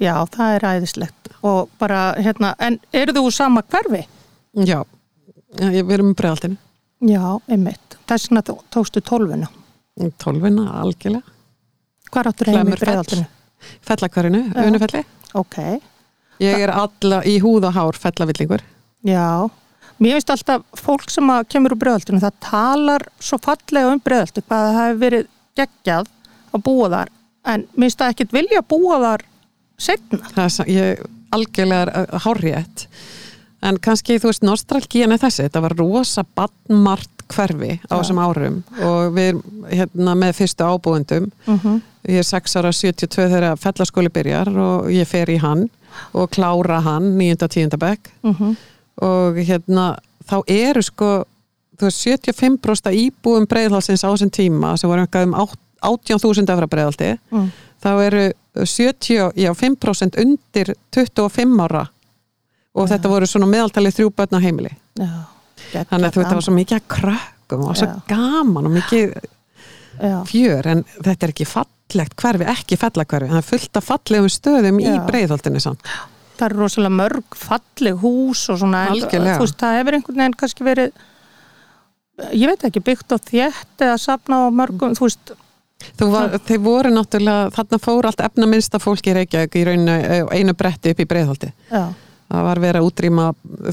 [0.00, 1.28] Já, það er æðislegt.
[1.44, 4.00] Og bara, hérna, en eru þú sama hverfi?
[4.64, 4.78] Já,
[5.60, 6.56] við erum bregaldinu
[7.04, 7.20] Já,
[7.52, 7.98] einmitt.
[8.08, 9.48] Þess vegna þú- tókstu tólfuna.
[10.20, 11.22] Tólfina, algjörlega
[12.10, 13.28] Hvað áttur heim í breiðaldinu?
[13.86, 15.04] fellakvarinu, unufelli
[15.36, 15.56] ok,
[16.42, 18.64] ég er alla í húð og hár fellavillingur
[19.06, 19.48] já.
[20.00, 24.66] Mér finnst alltaf fólk sem kemur úr bregðaltinu það talar svo fallega um bregðaltu hvað
[24.66, 25.26] það hefur verið
[25.60, 26.06] geggjað
[26.50, 27.10] að búa þar.
[27.52, 29.26] En mér finnst það ekkit vilja að búa þar
[29.80, 31.02] setna það er ég
[31.36, 32.86] algjörlega er hárrétt.
[33.60, 38.62] En kannski þú veist nostralgían er þessi, þetta var rosa badnmart hverfi á þessum árum
[38.82, 41.80] og við erum hérna með fyrstu ábúendum Mhm.
[42.08, 45.68] ég er 6 ára 72 þegar fellaskóli byrjar og ég fer í hann
[46.14, 47.42] og klára hann 9.
[47.42, 47.76] og 10.
[47.78, 48.56] bekk Mhm.
[49.02, 49.96] og hérna
[50.28, 51.24] þá eru sko
[51.80, 57.18] þú veist 75% íbúum breiðhalsins á þessum tíma sem voru um átt- 18.000 efra breiðhaldi
[57.32, 57.50] Mm.
[57.82, 58.32] þá eru
[58.66, 61.88] 70, já 5% undir 25 ára
[62.74, 65.08] og þetta voru svona meðaltalið þrjú börn á heimili já,
[65.72, 69.14] þannig að þú veit það var svo mikið að krökkum og svo gaman og mikið
[70.30, 74.80] fjör en þetta er ekki fallegt hverfi, ekki fellakverfi það er fullt af fallegum stöðum
[74.80, 74.96] í Já.
[75.08, 75.84] breiðhaldinni samt.
[76.38, 80.38] Það eru rosalega mörg falleg hús og svona en, þú veist, það hefur einhvern veginn
[80.40, 81.06] kannski verið
[82.36, 85.32] ég veit ekki, byggt á þétt eða safna á mörgum, þú veist.
[85.96, 89.94] Þú var, þeir voru náttúrulega, þarna fór allt efna minnsta fólki í Reykjavík í rauninu
[89.96, 91.52] eh, einu bretti upp í breiðhaldi.
[91.70, 91.84] já,
[92.30, 93.22] Það var verið að útrýma,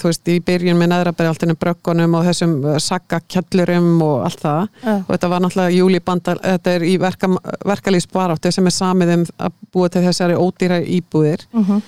[0.02, 4.63] þú veist, í byrjun með neðra breiðhaldinu, bröggunum og þessum saggakjallurum og allt það.
[4.82, 4.93] Já.
[5.04, 7.30] Og þetta var náttúrulega júlibandal, þetta er í verka,
[7.70, 11.46] verkalýsbaráttu sem er samið um að búa til þessari ódýra íbúðir.
[11.54, 11.82] mhm,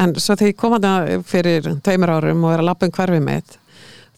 [0.00, 2.92] En svo þegar ég kom að það fyrir tveimur árum og er að lappa um
[2.94, 3.56] hverfið mitt,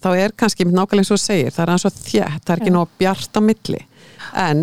[0.05, 2.71] þá er kannski nákvæmlega eins og segir, það er eins og þétt, það er ekki
[2.71, 2.77] Já.
[2.77, 3.81] nóg bjart á milli.
[4.37, 4.61] En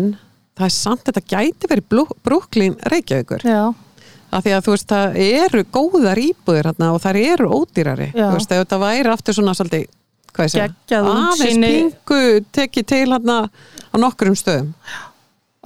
[0.56, 3.42] það er samt, þetta gæti verið Brooklyn Reykjavíkur.
[3.44, 3.74] já,
[4.30, 8.10] Af því að þú veist, það eru góðar íbúðir hérna og það eru ódýrari.
[8.14, 8.26] Já.
[8.28, 9.86] Þú veist, þetta væri aftur svona svolítið,
[10.36, 12.20] hvað ég segja, aðeins pingu
[12.54, 14.70] tekið til hérna á nokkrum stöðum.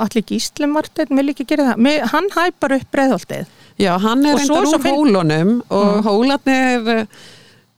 [0.00, 3.44] allir Gísli Marteinn vil ekki gera það, Mér, hann hæpar upp breiðholtið
[3.78, 7.06] Já, hann er reyndar úr finn- hólunum og hólarnir eh,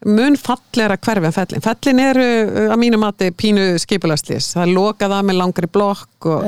[0.06, 1.62] mun fallera hverfi en fellin.
[1.64, 4.50] Fellin eru eh, að mínu mati pínu skipulastlis.
[4.54, 6.44] Það er lokað að með langri blokk og,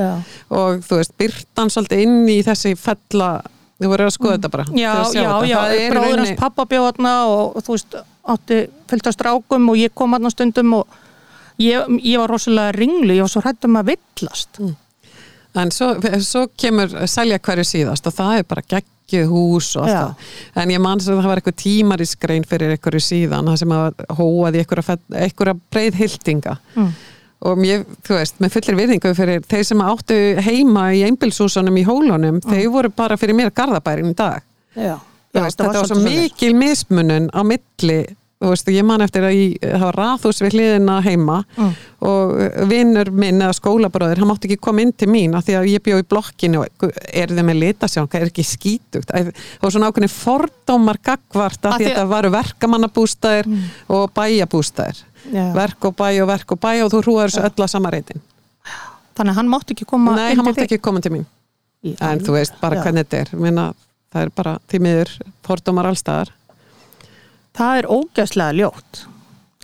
[0.53, 3.31] og þú veist, byrtan svolítið inn í þessi fella,
[3.79, 4.65] þú voru að skoða þetta bara.
[4.75, 7.95] já, að já, já, er bróður rauninni- hans pappa bjóðarna og, og þú veist,
[8.29, 8.59] átti
[8.91, 10.99] fullt af strákum og ég kom hann stundum og
[11.59, 14.61] ég, ég var rosalega ringlu, ég var svo hrættum að villast
[15.57, 19.95] En svo, svo kemur selja hverju síðast og það er bara geggjuð hús og allt
[19.95, 20.27] það.
[20.61, 24.61] En ég man sem það var eitthvað tímarískrein fyrir einhverju síðan, það sem að hóaði
[24.61, 26.53] einhverja, einhverja breið hildinga.
[26.75, 26.91] Mm.
[27.47, 31.85] Og mér, þú veist, með fullir virðingu fyrir þeir sem áttu heima í einbilshúsunum í
[31.87, 34.41] hólunum, þeir voru bara fyrir mér garðabærin í dag.
[34.75, 34.97] já,
[35.33, 38.01] Þú veist, þetta var svo mikil mismunun á milli
[38.39, 41.71] þú veist, ég man eftir að ég, það var rathús við hliðina heima Mm.
[42.07, 42.29] og
[42.69, 45.83] vinnur minn eða skólabróður, hann mátti ekki koma inn til mín af því að ég
[45.83, 49.89] bjó í blokkinu og er þið með litasjón, hvað er ekki skítugt það var svona
[49.91, 53.51] ákveðni fordómar gagvart af því að þetta varu verkamannabústæðir
[53.91, 55.53] og bæjabústæðir Já.
[55.53, 58.21] verk og bæ og verk og bæ og þú hrúar þessu öll að sama reytin
[59.17, 60.63] þannig að hann mátti ekki koma Nei, hann þig.
[60.65, 61.25] ekki koma til mín
[61.83, 62.83] Í en þú veist bara Já.
[62.83, 63.73] hvernig þetta er Minna,
[64.11, 65.11] það er bara því miður
[65.47, 66.31] fordómar allstaðar
[67.55, 69.03] það er ógæslega ljótt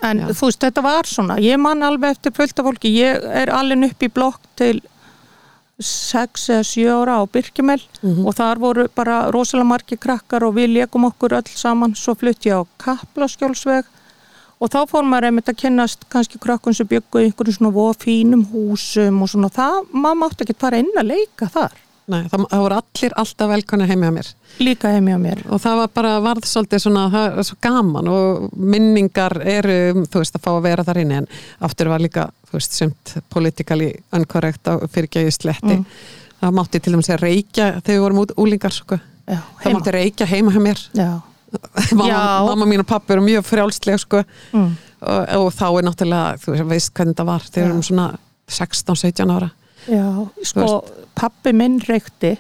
[0.04, 0.28] en Já.
[0.36, 3.90] þú veist, þetta var svona ég man alveg eftir fullt af fólki ég er alveg
[3.92, 4.82] upp í blokk til
[5.80, 8.26] 6 eða 7 ára á Birkimel Mhm.
[8.28, 12.46] og þar voru bara rosalega margi krakkar og við leikum okkur öll saman svo flutt
[12.48, 13.84] ég á Kaplaskjólsveg
[14.66, 19.22] og þá fór maður einmitt að kynnast kannski krakkun sem í einhverjum svona fínum húsum
[19.22, 22.76] og svona það, maður mátti ekki fara inn að leika þar Nei, það, það voru
[22.78, 23.54] allir alltaf
[23.90, 24.28] heimi á mér
[24.62, 28.10] líka heim hjá mér og það var bara varð svolítið svona, það er svo gaman
[28.12, 31.28] og minningar eru, þú veist, að fá að vera þar inni en
[31.66, 35.80] aftur var líka, þú veist, sumt politically uncorrect á fyrirgæði sletti.
[35.80, 35.86] Mm.
[36.42, 39.00] Það mátti til dæmis að reykja þegar við vorum út úlingar, sko.
[39.26, 40.84] Það mátti reykja heima hjá mér.
[40.96, 41.10] Já.
[41.96, 44.24] Mamma, mín og pappi eru mjög frjálslega, sko.
[44.54, 44.72] Mm.
[45.06, 48.08] Og, og þá er náttúrulega, þú veist, hvernig það var, þegar við erum svona
[48.52, 49.52] 16-17 ára.
[49.86, 50.08] Já,
[50.50, 50.70] sko,
[51.18, 52.36] pappi minn reykti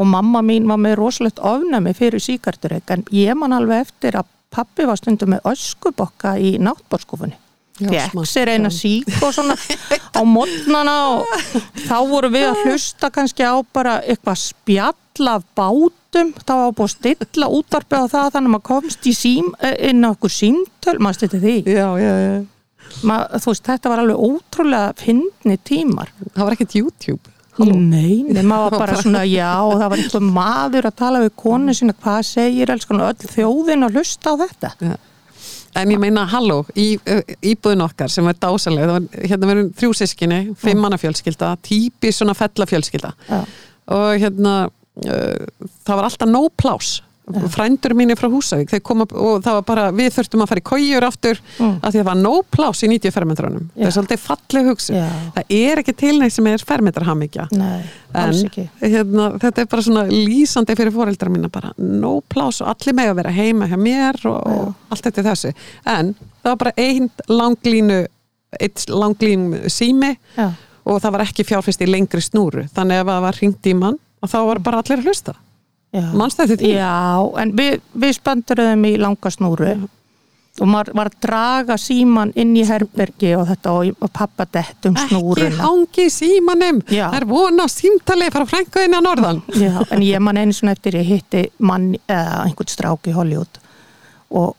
[0.00, 4.28] og mamma mín var með rosalegt ofnæmi fyrir síkarturreik en ég man alveg eftir að
[4.52, 7.36] pappi var stundum með öskubokka í náttborskúfunni.
[7.80, 9.56] Já, Fekk sér eina sík og svona
[10.18, 11.30] á mótnana og
[11.86, 16.86] þá voru við að hlusta kannski á bara eitthvað spjall af bátum, þá var búið
[16.86, 20.32] að stilla útvarpið á það þannig að maður komst í sím, eh, inn á okkur
[20.32, 21.56] símtöl, maður styrti því.
[21.66, 22.46] Já, já, já.
[23.06, 26.10] Ma, þú veist, þetta var alveg ótrúlega fyndni tímar.
[26.34, 27.36] Það var ekkert YouTube.
[27.60, 31.32] Nei, nei, maður var bara svona já og það var einhver maður að tala við
[31.42, 34.94] konu sína hvað segir elskan og öll þjóðin að hlusta á þetta Já.
[35.78, 39.68] En ég meina, halló, í, uh, íbúðin okkar sem er dásaleg, það var, hérna verðum
[39.78, 43.38] þrjú sískinni, fimm manna fjölskylda, típi svona fellafjölskylda Já.
[43.94, 44.54] og hérna
[45.04, 46.98] það var alltaf nóg plás
[47.30, 51.04] frændur mínir frá Húsavík koma og það var bara, við þurftum að fara í kójur
[51.06, 51.76] aftur Mm.
[51.78, 54.94] af því að það var nóg plás í 90 fermetranum það er svolítið falleg hugsi
[54.96, 55.04] Já.
[55.36, 56.64] það er ekki til neitt sem er
[58.24, 58.64] alls ekki.
[58.82, 61.70] hérna, þetta er bara svona lýsandi fyrir foreldra mína bara.
[61.78, 65.54] Nóg plás og allir með að vera heima hjá mér og, og allt þetta þessi
[65.86, 68.06] en það var bara einn langlínu
[68.58, 70.50] eitt langlínu sími Já,
[70.84, 72.66] og það var ekki fjárfest í lengri snúru.
[72.74, 75.34] Þannig ef það var hringt í mann og þá var bara allir að hlusta
[75.94, 76.04] já.
[76.12, 76.74] mannstu þetta því?
[76.76, 79.72] Já, en við, við spöndurum í langa snúru
[80.60, 84.88] og maður var að draga síman inn í herbergi og þetta og, og pappa dett
[84.88, 85.60] um ekki snúruna.
[85.62, 87.06] hangi í símanum Já.
[87.06, 90.74] það er vona á símtali frá frænkuðinni að norðan Já, en ég man einu svona
[90.76, 93.62] eftir ég hitti mann eða einhvern strák í Hollywood
[94.36, 94.56] og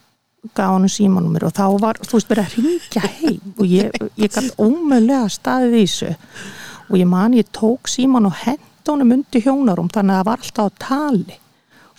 [0.58, 4.34] gaf hann símanúmer og þá var, þú veist, verið að ringja heim og ég, ég
[4.34, 6.16] gætt ómögulega staðið í þessu
[6.88, 10.46] og ég man, ég tók síman og hent honum undir hjónarum þannig að það var
[10.46, 11.38] alltaf á tali.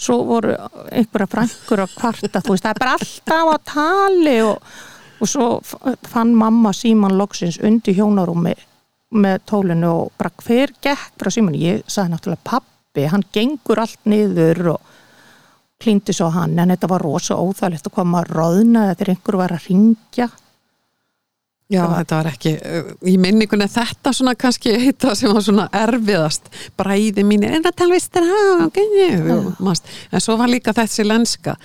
[0.03, 0.55] Svo voru
[0.90, 4.73] einhverja frængur að kvarta, þú veist, það er bara alltaf á tali og,
[5.21, 5.49] og svo
[6.11, 8.57] fann mamma síman loksins undir hjónarúmi
[9.12, 11.12] með tólinu og bara hver gekk?
[11.21, 14.92] frá síman, ég sagði náttúrulega pappi, hann gengur allt niður og
[15.83, 19.55] klíndi svo hann, en þetta var rosa óþægilegt að koma að roðna þegar einhver var
[19.57, 20.29] að ringja
[21.72, 26.51] Já, þetta var ekki, uh, í minningunni þetta svona kannski hitta sem var svona erfiðast,
[26.77, 28.27] bræði mín en það tala vist þér
[30.12, 31.57] en svo var líka þessi lenska.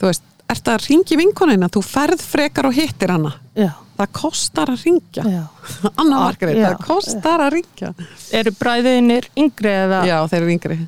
[0.00, 3.36] Þú veist, ert að ringi vinkonina þú ferð frekar og hittir hana.
[3.54, 5.42] Já, það kostar að ringja já.
[6.00, 7.92] Anna Margrét, já, það kostar að ringja
[8.34, 10.02] Eru bræðinir yngri eða?
[10.08, 10.78] Já, þeir eru yngri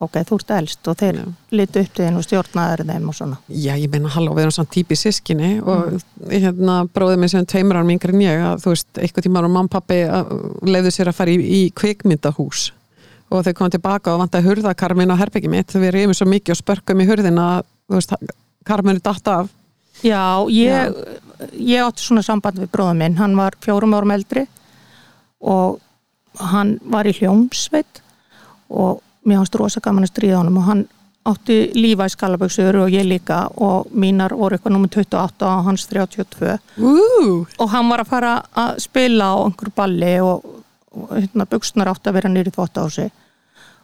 [0.00, 1.16] Ok, þú ert elst og þeir
[1.52, 3.36] litu upp til þinn og stjórnaður þeim og svona.
[3.52, 5.98] Já, ég meina, halló, við erum svona típi sískinni og
[6.30, 9.52] hérna bróðið minn sem tveimur árum yngri en ég að þú veist, eitthvað tíma árum
[9.58, 9.98] mamma og pappi
[10.72, 12.70] leiðu sér að fara í, í kvikmyndahús.
[13.28, 15.76] Og þau komum tilbaka og vantaði hurðakarmin á herbyggi mitt.
[15.76, 18.16] Við reyfum svo mikið og spörkum í hurðina að, þú veist,
[18.70, 19.52] karmin er datt af.
[20.00, 20.96] Já, ég,
[21.60, 24.48] ég átti svona samband við bróða minn, hann var fjórum árum eldri
[25.44, 25.76] og
[26.40, 28.00] hann var í hljómsveit
[28.72, 30.88] og mér hans rosa gaman að stríða honum og hann
[31.28, 35.86] átti lífa í skalaböksur og ég líka og mínar voru eitthvað nummer 28 og hans
[35.90, 36.94] 32 Ú,
[37.58, 40.46] og hann var að fara að spila á einhverju balli og,
[40.96, 43.12] og hérna, buksnar átti að vera nýri þvótt á sig.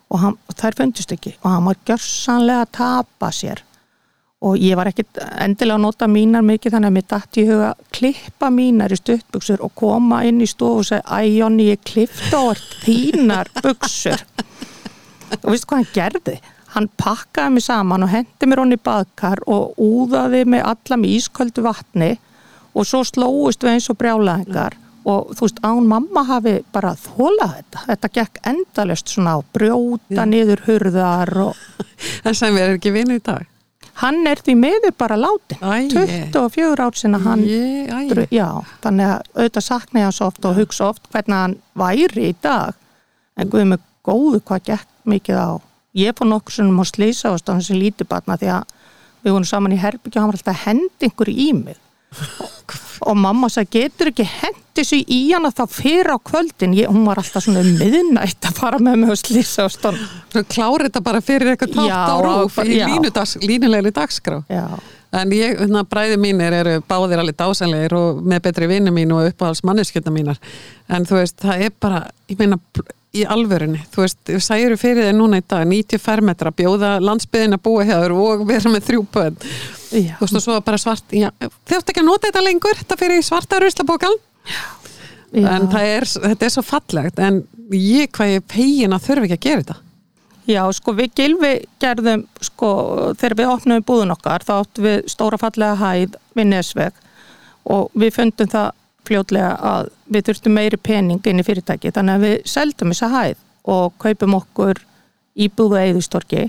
[0.06, 3.62] Og hann, þær fundist ekki og hann var gjörsanlega að tapa sér.
[4.46, 7.70] Og ég var ekkit endilega að nota mínar mikið þannig að mér dætti í huga
[7.98, 12.44] klippa mínar í stuttbuksur og koma inn í stofu og segja æ Jonni ég klippta
[12.44, 12.52] á
[12.84, 14.24] þínar buksur
[15.42, 16.36] og veistu hvað hann gerði?
[16.76, 21.14] Hann pakkaði mig saman og hendi mér honni í baðkar og úðaði mig alla með
[21.16, 22.10] ísköldu vatni
[22.76, 27.52] og svo slóist við eins og brjálæðingar og þú veist, án mamma hafi bara þólað
[27.60, 27.82] þetta.
[27.92, 31.60] Þetta gekk endalust svona á brjóta niður hurðar og
[32.26, 33.46] en sem við erum ekki vinni í dag
[34.02, 35.60] hann er því miður bara látin.
[35.62, 35.88] Æi.
[36.34, 38.48] 24 ár sinna hann Ég, æ, Já,
[38.84, 42.76] þannig að auðvitað sakna ég hans oft og hugsa oft hvernig hann væri í dag
[43.36, 45.50] en guð með góðu hvað gekk mikið á.
[45.96, 48.76] Ég fór nokkur sem á slýsa á stafn sem lítið batna því að
[49.24, 51.82] við vorum saman í herbyggja og hann var alltaf að hendi einhverju í mig.
[52.16, 52.74] Og,
[53.10, 56.76] og mamma sagði getur ekki hendi svo í hana þá fyrir á kvöldin?
[56.78, 60.04] Ég, hún var alltaf svona um miðnætt að fara með mig á slýsa á stafn
[60.32, 64.38] Svo klári þetta bara fyrir eitthvað tátt á rúf í línudags, línulegri dagskrá.
[64.52, 64.78] Já,
[65.16, 69.30] En ég, hérna, bræði mínir eru báðir alveg dásanlegir og með betri vinnu mín og
[69.30, 70.40] uppáhalds manneskjöldna mínar.
[70.92, 72.58] En þú veist, það er bara, ég meina,
[73.16, 77.56] í alvörunni, þú veist, við særu fyrir þig núna í dag, 90 fermetra, bjóða landsbyðin
[77.56, 79.38] að búa hjá þér og vera með þrjú bönn.
[79.90, 80.14] já.
[80.18, 83.60] Þú veist, og svo bara svart, átt ekki að nota þetta lengur, þetta fyrir svarta
[83.62, 84.20] ruslabókan.
[85.32, 85.48] já.
[85.56, 89.46] En er, þetta er svo fallegt, en ég, hvað ég pegin að þurfi ekki að
[89.48, 89.80] gera þetta.
[90.46, 91.52] Já, sko við gilfi
[91.82, 92.68] gerðum, sko
[93.18, 97.00] þegar við opnum búðun okkar þá áttum við stóra fallega hæð við Nesveg
[97.66, 98.68] og við fundum það
[99.08, 103.44] fljótlega að við þurftum meiri pening inn í fyrirtæki þannig að við seldum þessa hæð
[103.76, 104.82] og kaupum okkur
[105.46, 106.48] íbúðu eðustorki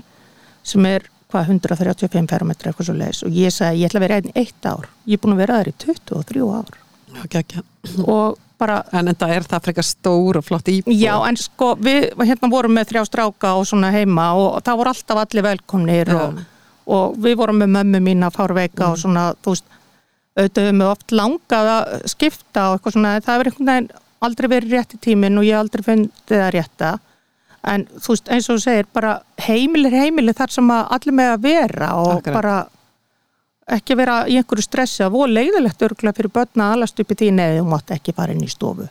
[0.66, 4.20] sem er hvað 135 fermetri eitthvað svo leis og ég sagði ég ætla að vera
[4.20, 6.76] einn eitt ár ég er búin að vera þar í 23 ár
[7.08, 7.64] Já, ekki, ekki.
[8.04, 10.94] og bara En þetta er það frekar stór og flott íbúð.
[10.98, 14.92] Já, en sko við hérna vorum með þrjá stráka og svona heima og það voru
[14.94, 16.18] alltaf allir velkomnir Já.
[16.18, 16.40] og,
[16.96, 19.77] og við vorum með mömmu mín að fárveika og svona, þú veist,
[20.38, 23.90] auðvitað með oft langað að skipta og eitthvað svona, það hefur einhvern veginn
[24.28, 26.92] aldrei verið rétti tíminn og ég aldrei fundið það rétta
[27.68, 29.14] en þú veist, eins og þú segir, bara
[29.44, 32.36] heimilir heimilir þar sem að allir með að vera og Akkurat.
[32.38, 32.58] bara
[33.78, 37.18] ekki vera í einhverju stressi að voru leiðilegt örgulega fyrir börna að alast upp í
[37.18, 38.88] því neði þú mátt ekki fara inn í stofu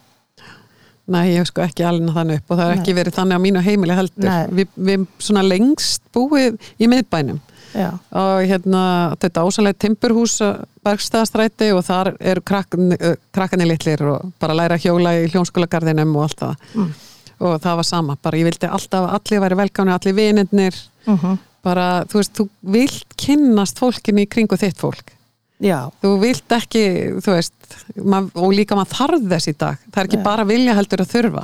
[1.08, 3.46] Nei, ég hef sko ekki alveg þannig upp og það er ekki verið þannig á
[3.46, 4.26] mínu heimili heldur.
[4.28, 4.48] Nei.
[4.58, 7.38] Vi, við svona lengst búið í miðbænum
[7.78, 8.84] Já, og hérna
[9.22, 10.40] þetta ásanlega timburhús
[10.88, 12.96] Bergstaðastræti og þar eru krakkan,
[13.36, 16.64] krakkanir litlir og bara læra hjóla í hljónskólagarðinum og allt það.
[16.74, 16.96] Mm.
[17.38, 20.80] og það var sama, bara ég vildi alltaf allir væri velkáni, allir vinirnir.
[21.06, 21.38] Mhm.
[21.68, 25.12] bara, þú veist, þú vilt kynnast fólkinu í kringu þitt fólk.
[25.60, 26.84] Já, þú vilt ekki,
[27.26, 29.82] þú veist mað, og líka maður þarf þess í dag.
[29.92, 30.24] Það er ekki Já.
[30.24, 31.44] bara vilja heldur að þurfa.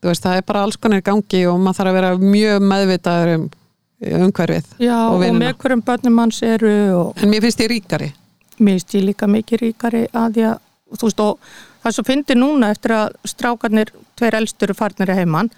[0.00, 3.34] Þú veist, það er bara alls konar gangi og maður þarf að vera mjög meðvitaður
[3.36, 3.46] um
[4.00, 8.12] umhverfið já og og, með hverjum börnum hans eru og en mér finnst ég ríkari
[8.58, 10.60] mér finnst ég líka mikið ríkari að að,
[10.96, 11.38] þú veist, og
[11.82, 15.50] það svo fyndi núna eftir að strákarnir, tveir elstur farnir í heimann,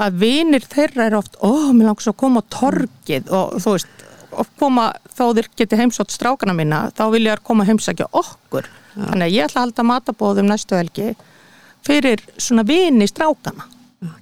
[0.00, 4.04] að vinir þeirra er oft, ó, mér langs að koma á torgið og þú veist,
[4.36, 8.68] og koma þó þeir geti heimsótt strákarna mína, þá þær koma að heimsækja okkur.
[8.96, 11.14] Þannig að ég ætla að halda matabóðum næstu helgi
[11.86, 13.68] fyrir svona vini strákana.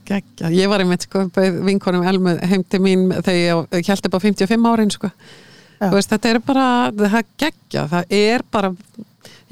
[0.09, 0.51] Gekkja.
[0.55, 1.25] ég var einmitt sko
[1.67, 5.11] vinkonum Elmu heim til mín þegar ég held upp á 55 árin sko.
[5.93, 6.67] Veist, þetta er bara,
[6.97, 7.83] það geggja.
[7.91, 8.71] Það er bara,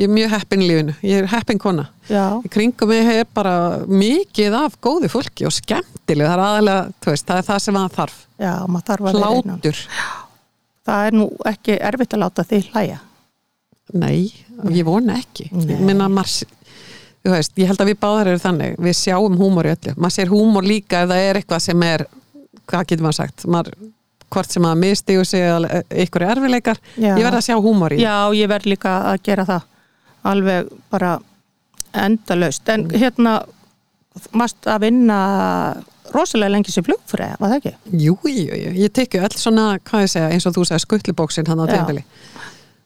[0.00, 0.94] ég er mjög heppin í lífinu.
[1.04, 1.88] Ég er heppin kona.
[2.08, 3.54] Já, í kringum mig er bara
[3.86, 7.96] mikið af góðu fólki og skemmtileg það er aðalega, veist, það er það sem það
[7.98, 8.18] þarf.
[8.40, 9.82] Já, maður þarf að vera hlátur,
[10.82, 13.00] Það er nú ekki erfitt að láta þig hlæja.
[13.92, 14.32] nei
[14.72, 15.66] ég vona ekki, Nei.
[15.74, 16.46] ég minna maður
[17.22, 18.76] þú veist, ég held að við báðar eru þannig.
[18.82, 22.06] Við sjáum húmor í öllu, maður sér húmor líka ef það er eitthvað sem er
[22.70, 23.74] hvað getur maður sagt, maður
[24.32, 27.12] hvort sem að mistiðu sig eða ykkur erfileikar Já.
[27.12, 29.66] ég verð að sjá húmor í Já, ég verð líka að gera það.
[30.32, 31.16] Alveg bara
[31.92, 32.68] endalaust.
[32.72, 33.42] En hérna
[34.36, 35.18] mást að vinna
[36.12, 37.72] rosalega lengi sem flugfræða, var það ekki?
[38.04, 41.48] Jú, jú, jú, ég tekju öll svona, hvað ég segja, eins og þú segja skuttlubóksin
[41.48, 42.04] hann á tímabili.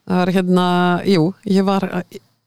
[0.07, 0.67] Það var hérna,
[1.11, 1.89] jú, ég var,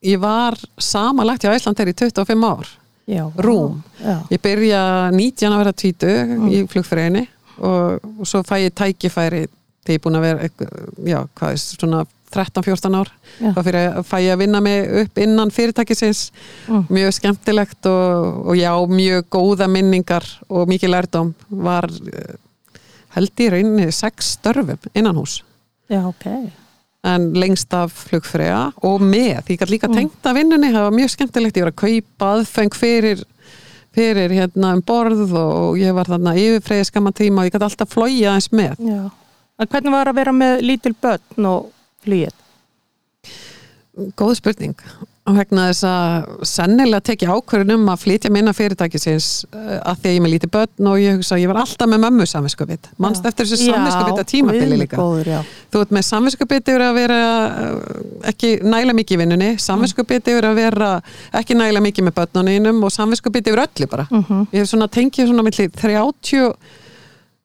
[0.05, 2.67] ég var samanlagt hjá Íslandir í 25 ár,
[3.09, 3.25] Já.
[3.41, 3.79] Rúm.
[4.03, 4.81] Já, Ég byrja
[5.11, 6.11] 19 að vera tvítu
[6.53, 7.23] í flugfræðinni
[7.57, 11.51] og, og svo fæ ég tækifæri þegar ég er búin að vera, eitthvað- já, hvað
[11.55, 13.09] er svona 13-14 ár,
[13.41, 16.27] þá fæ ég að vinna mig upp innan fyrirtækisins
[16.69, 16.85] Mm.
[16.93, 22.35] mjög skemmtilegt og, og já, mjög góða minningar og mikið lærdóm var eh,
[23.17, 25.41] held í rauninni sex störfum innan hús
[25.89, 26.51] já, ok.
[27.07, 29.95] En lengst af flugfræða og með, ég gæti líka Mm.
[29.95, 33.23] tengt að vinnunni það var mjög skemmtilegt, ég var að kaupa aðfeng fyrir,
[33.95, 37.89] fyrir hérna um borð og ég var þarna yfirfræði skamma tíma og ég gæti alltaf
[37.93, 38.75] flója eins með
[39.69, 41.71] hvernig var að vera með lítil börn og
[42.05, 42.35] flýið?
[44.19, 44.75] Góð spurning.
[45.29, 50.09] Og vegna þess að sennilega tekja ákvörðun um að flytja minna fyrirtækisins uh, að því
[50.09, 52.27] að ég er með lítið börn og ég hugsa að ég var alltaf með mömmu
[52.31, 55.29] samvinskupið mannst eftir þessu samvinskupið að tímabili líka Góður,
[55.69, 59.51] þú ert með samvinskupið yfir að vera uh, ekki næla mikið í vinnunni.
[59.61, 60.91] Samvinskupið yfir að vera
[61.43, 64.09] ekki næla mikið með börnunum og samvinskupið yfir öllu bara.
[64.09, 64.47] Mhm.
[64.55, 66.55] ég hef svona tengið svona milli 30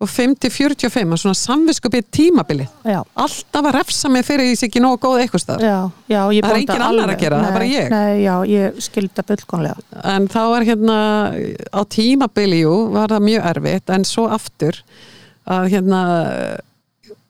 [0.05, 3.01] og 50-45 og svona samvinskupið tímabili Já.
[3.25, 5.79] alltaf að refsa mig fyrir því sem ekki nógu góð eitthvað stað Já,
[6.13, 7.91] já, ég Það er enginn annar að gera, það er bara Nei, ég.
[7.95, 10.05] Nei, já, ég skildi það fullkonlega.
[10.15, 10.99] en þá er hérna
[11.75, 14.81] á tímabili, jú, var það mjög erfitt en svo aftur
[15.45, 16.03] að hérna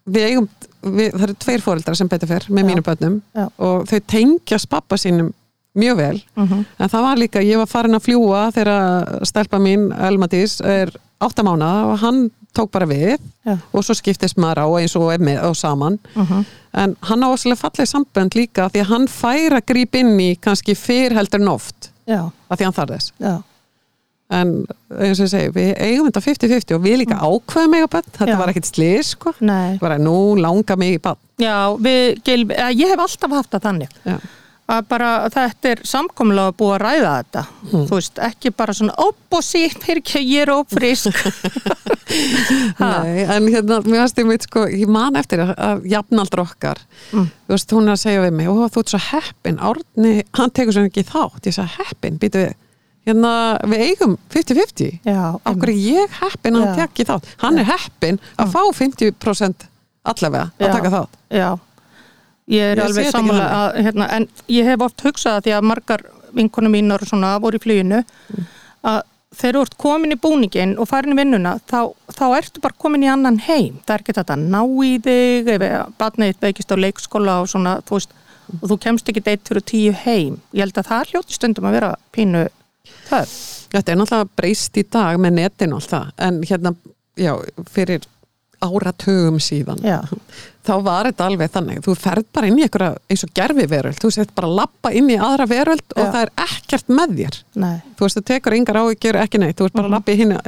[0.05, 0.49] við eigum
[0.85, 2.69] við, það eru tveir fóreldrar sem betur fyrr með Já.
[2.71, 3.47] mínu börnum Já.
[3.65, 5.33] og þau tengjast pappa sínum
[5.75, 9.89] mjög vel Mm en það var líka, ég var farin að fljúa þegar stelpa mín,
[9.97, 10.93] Elmadís er
[11.25, 12.19] átta mánuða og hann
[12.55, 13.57] tók bara við Já.
[13.73, 16.45] og svo skiptist maður á eins og er með og saman Mhm.
[16.75, 20.31] en hann á óslega falleg sambönd líka því að hann fær að grípa inn í
[20.41, 23.35] kannski fyrr heldur en oft Já, að því hann þarf þess já,
[24.35, 27.89] en eins og ég segi, við eigum þetta 50-50 og við líka ákveðum mig á
[27.93, 28.39] bönn þetta Já.
[28.41, 29.79] var ekkit slís sko nei.
[29.79, 33.89] bara nú langar mig í bann Já, við, ég hef alltaf haft það þannig.
[34.69, 34.75] Já.
[34.79, 37.85] að bara þetta er samkomlega að búa að ræða þetta Hmm.
[37.89, 38.95] þú veist, ekki bara svona
[39.45, 41.15] sítt, fyrir ekki, ég er ófrísk
[42.79, 42.89] Ha.
[43.05, 46.79] Nei, en hérna, mér ég mitt sko, ég man eftir að, að jafnaldra okkar
[47.13, 47.29] Mm.
[47.47, 50.51] þú veist, hún er að segja við mig og þú ert svo heppin, Árni, hann
[50.55, 52.55] tekur svo ekki þátt, ég sagði heppin, býtu við
[53.09, 53.33] hérna,
[53.69, 56.87] við eigum 50-50 Já, okkur er ég heppin að hann Já.
[56.87, 59.67] tekki þátt hann er heppin að fá 50%
[60.05, 60.73] allavega að Já.
[60.73, 61.51] taka þátt Já,
[62.51, 65.67] ég er Ég alveg sammála að, hérna, en ég hef oft hugsað að því að
[65.71, 68.03] margar vinkonum mínar svona voru í fluginu
[68.85, 69.03] að
[69.35, 71.81] þegar þú ert komin í búningin og farin í vinnuna þá,
[72.15, 73.81] þá ertu bara komin í annan heim.
[73.87, 75.65] Það er ekki þetta að ná í þig ef
[75.99, 78.15] batnið veikist á leikskóla og svona þú veist,
[78.61, 80.39] og þú kemst ekki deitt fyrir tíu heim.
[80.55, 82.47] Ég held að það hljóti stundum að vera pínu
[83.09, 83.35] töf
[83.75, 86.73] Þetta er náttúrulega breyst í dag með netin og allt það, en hérna,
[87.19, 87.33] já,
[87.75, 88.05] fyrir
[88.65, 89.81] áratugum síðan.
[89.85, 90.01] Já.
[90.65, 91.81] þá var þetta alveg þannig.
[91.85, 95.11] Þú ferð bara inn í einhverja eins og gerfi veröld þú sett bara lappa inn
[95.13, 96.11] í aðra veröld og Já.
[96.15, 97.41] það er ekkert með þér.
[97.65, 99.59] Nei, þú veist, þú tekur yngar áhyggjur ekki neitt.
[99.59, 100.39] Þú ert bara að lappa í hinn,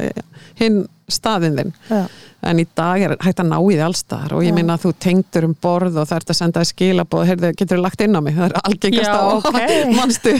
[0.62, 0.78] hinn
[1.12, 1.74] staðin þinn.
[1.90, 2.06] Já,
[2.46, 4.92] en í dag er hægt að ná í því allstaðar og ég minna að þú
[5.02, 8.18] tengdur um borð og það ert að senda þér skilabóð, heyrðu, getur þú lagt inn
[8.18, 8.36] á mig?
[8.36, 9.60] Það er algengast á ok.
[9.98, 10.34] mannstu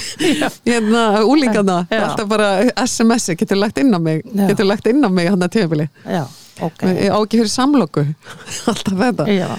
[0.66, 2.50] hérna, úlingana alltaf bara
[2.84, 4.22] SMS-i, getur þú lagt inn á mig?
[4.26, 6.22] Getur þú lagt inn á mig hann að tíðabili já,
[6.62, 6.82] ok.
[6.88, 8.07] Ég á ekki fyrir samloku.
[8.72, 9.26] Alltaf þetta.
[9.34, 9.50] Já,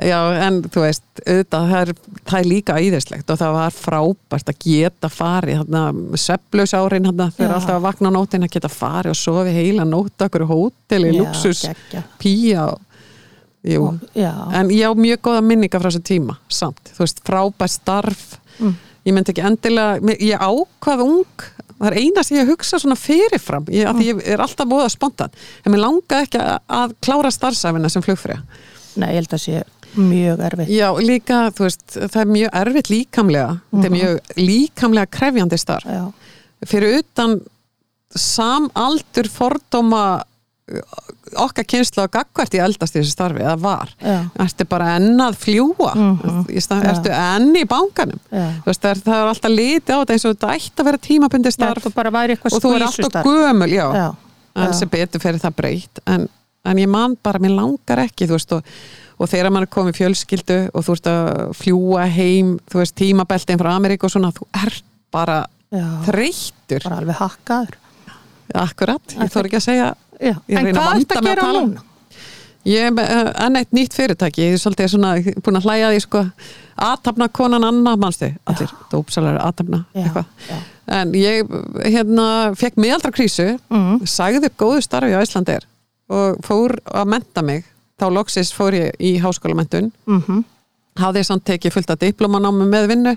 [0.00, 0.16] Já,
[0.46, 1.90] en þú veist, auðvitað, það er,
[2.24, 5.74] það er líka æðislegt og það var frábært að geta farið,
[6.22, 7.56] sveflaus árin, hérna, þegar Já.
[7.58, 11.18] alltaf að vakna á nótin að geta farið og sofi heila nótt okkur hóteli, Já,
[11.20, 11.60] luxus,
[12.22, 12.80] pía og,
[13.60, 14.32] jú, já.
[14.56, 18.24] en ég á mjög góða minninga frá þessu tíma, samt, þú veist, frábært starf,
[18.60, 18.74] Mm.
[19.08, 21.44] ég myndi ekki endilega, ég ákvað ung,
[21.80, 23.98] það er eina sem ég hugsa svona fyrirfram, ég, Mm.
[23.98, 25.30] að ég er alltaf búið að spontan,
[25.64, 28.42] en mér langaði ekki að, að klára starfsæfina sem flugfrið.
[28.96, 29.62] nei, ég held að sé
[29.96, 35.06] mjög erfitt Já, líka, þú veist, það er mjög erfitt líkamlega, þetta er mjög líkamlega
[35.10, 35.84] krefjandi starf.
[35.88, 36.12] já,
[36.66, 37.40] Fyrir utan
[38.14, 40.22] samaldur fordóma
[41.40, 43.92] okkar kynslu að gagvart í eldast í þessu starfi, eða var.
[44.00, 45.92] já, Ertu bara enn að fljúa,
[46.62, 46.90] stað, Já.
[46.94, 47.64] ertu enn í
[48.30, 50.88] Þú veist, það er, það er alltaf litið á þetta eins og þetta ætti að
[50.90, 53.86] vera tímabundi starf það og þú er alltaf gömul, já.
[53.94, 54.08] já,
[54.64, 56.02] en sem betur fyrir það breytt.
[56.06, 56.26] En,
[56.64, 58.74] en ég man bara, mér langar ekki þú veist og,
[59.20, 63.60] og þegar maður komið í fjölskyldu og þú ert að fljúa heim þú veist tímabeltin
[63.60, 66.84] frá Ameríku og svona þú ert bara já, þreyttur.
[66.86, 67.78] Bara alveg hakkaður.
[68.60, 69.90] Akkurat, ég þór ekki að segja
[70.20, 70.34] já.
[70.48, 71.84] Ég en að hvað vanda ert að að gera núna?
[72.70, 74.42] ég er með uh, enn eitt nýtt fyrirtæki.
[74.44, 76.22] Ég er svolítið svona búin að hlæja því sko.
[76.80, 78.28] Aðtapna konan Anna, manstu?
[78.48, 80.30] Allir, dópsalar aðtapna Já, eitthvað.
[80.48, 80.58] já.
[81.00, 81.50] en ég
[81.92, 82.26] hérna
[82.58, 84.00] fekk miðaldra krísu Mm.
[84.08, 85.66] sagði upp góðu starfi á Íslandir
[86.10, 87.64] og fór að menta mig.
[88.00, 90.44] Þá loksis fór ég í háskólamentun Mm
[91.00, 93.12] hafði ég samt tekið fullt af diplomanámi með vinnu.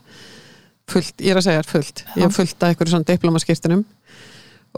[0.87, 2.03] Fullt, ég er að segja fullt.
[2.15, 3.81] Ég hef fullt af einhverju svona diplomaskirtinum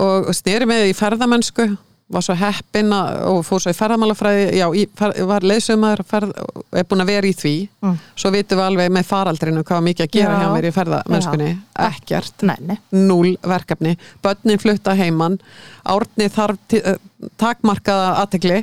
[0.02, 1.68] og sneri með í ferðamennsku
[2.08, 4.66] var svo heppin og fór svo í ferðamálafræði já,
[5.00, 7.54] fer, var og er búin að vera í því.
[7.82, 7.96] Mm.
[8.22, 10.44] svo vitum við alveg með faraldrinu hvað mikið að gera Já.
[10.44, 11.50] hjá mér í ferðamennskunni.
[11.88, 12.46] Ekkert.
[12.46, 15.40] Nei, nei, núl verkefni, börnin flutta heiman.
[15.84, 16.96] Árni þarf eh,
[17.42, 18.62] takmarkaða aðtegli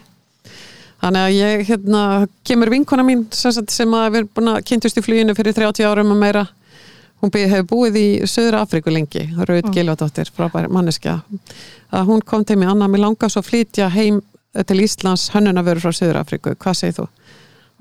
[1.02, 2.02] þannig að ég hérna
[2.46, 5.88] kemur vinkona mín sem, sem að við erum búin að kynntust í fluginu fyrir 30
[5.88, 6.46] árum og meira
[7.22, 9.72] hún hefur búið í Söður Afríku lengi Raut mm.
[9.74, 11.20] Gilvadóttir, frábær manneskja
[11.92, 14.20] að hún kom til mig, Anna, mér langar svo að flytja heim
[14.68, 17.08] til Íslands hönnunavöru frá Söður Afríku, hvað segir þú?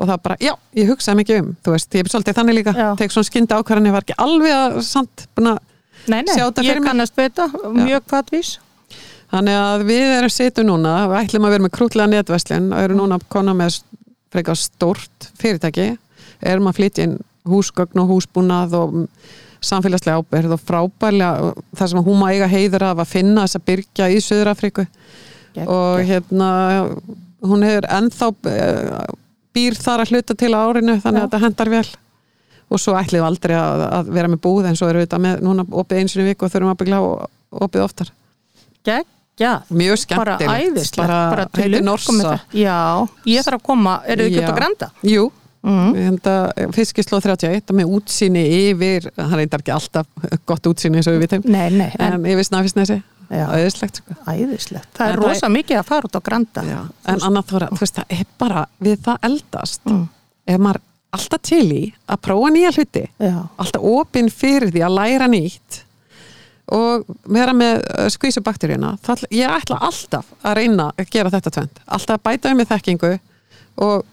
[0.01, 2.73] og það bara, já, ég hugsaði mikið um þú veist, ég er svolítið þannig líka,
[2.97, 5.59] tek svona skynda ákvarðan ég var ekki alveg að samt búin að
[6.07, 6.33] nei, nei.
[6.33, 6.87] Sjá þetta fyrir ég mér.
[6.89, 8.51] kannast við þetta mjög hvaðvís
[9.31, 12.97] Þannig að við erum situ núna, við ætlum að vera með krútlega netverslun og erum
[12.99, 13.77] núna kona með
[14.33, 15.85] frekar stórt fyrirtæki,
[16.43, 17.13] erum að flytja inn
[17.47, 18.99] húsgögn og húsbúnað og
[19.61, 23.67] samfélagslega ábyrð og frábærlega það sem hún má eiga heiður af að finna þess að
[23.69, 24.85] byrja í Suður Afríku
[25.67, 26.49] og hérna
[27.45, 29.11] hún hefur ennþá eh,
[29.55, 31.25] býr þar að hluta til árinu þannig Já.
[31.25, 31.87] að þetta hendar vel.
[32.71, 35.21] Og svo ætlum við aldrei að, að vera með búð en svo erum við þetta
[35.25, 36.99] með núna opið eins og viku og þurfum að byggla
[37.65, 38.13] opið oftar.
[38.87, 39.65] Geggjað.
[39.81, 42.29] Mjög bara skemmtilegt æðislegt, bara, til heitir lukku með Norsa.
[42.29, 42.55] það.
[42.61, 42.79] Já,
[43.33, 44.47] ég þarf að koma, eru þið Já.
[44.47, 44.89] að grænda?
[45.11, 45.25] Jú,
[45.61, 45.91] Mm.
[45.93, 46.35] þetta
[46.73, 48.41] fiskislóð 31 með útsýni
[48.71, 50.07] yfir það reyndar ekki alltaf
[50.49, 52.95] gott útsýni eins og við vitum Nei, nei, en, en yfir snafisnesi,
[53.29, 53.43] Já.
[53.45, 54.15] auðvislegt sko.
[54.25, 54.87] æðislegt.
[54.97, 56.63] Það En er rosa mikið að fara út á grænda.
[56.65, 56.79] Já.
[57.13, 60.07] en annað þú veist það er bara við það eldast Mm.
[60.47, 60.81] ef maður
[61.13, 65.81] alltaf til í að prófa nýja hluti Já, alltaf opinn fyrir því að læra nýtt
[66.71, 67.81] og vera með
[68.15, 68.93] skvísubakteríuna
[69.29, 73.11] ég ætla alltaf að reyna að gera þetta tvend alltaf að bæta um með þekkingu
[73.77, 74.05] og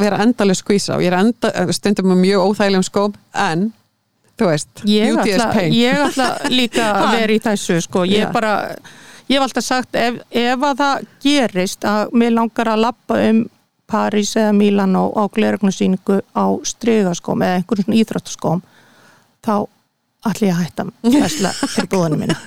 [0.00, 3.70] vera endalega skvísa og ég er enda, stundum með mjög óþægilegum skóm en
[4.40, 8.04] þú veist, ég beauty is ætla, pain ég ætla líka að vera í þessu, sko.
[8.08, 8.30] Ég Já.
[8.34, 8.52] bara,
[9.28, 13.42] ég hef alltaf sagt, ef, ef að það gerist að mér langar að lappa um
[13.92, 18.62] París eða Mílan á, á gleragnarsýningu á strygaskóm eða einhverjum svona íþróttaskóm,
[19.44, 19.54] þá
[20.32, 20.86] ætla ég að hætta
[21.74, 22.38] fyrir búðinu mína.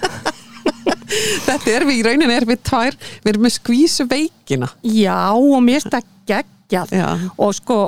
[1.45, 5.61] þetta er við í rauninni er við tvær við erum með skvísu veikina Já, og
[5.61, 6.09] mér finnst það
[6.71, 6.95] geggjað.
[6.95, 7.31] Já.
[7.37, 7.79] og sko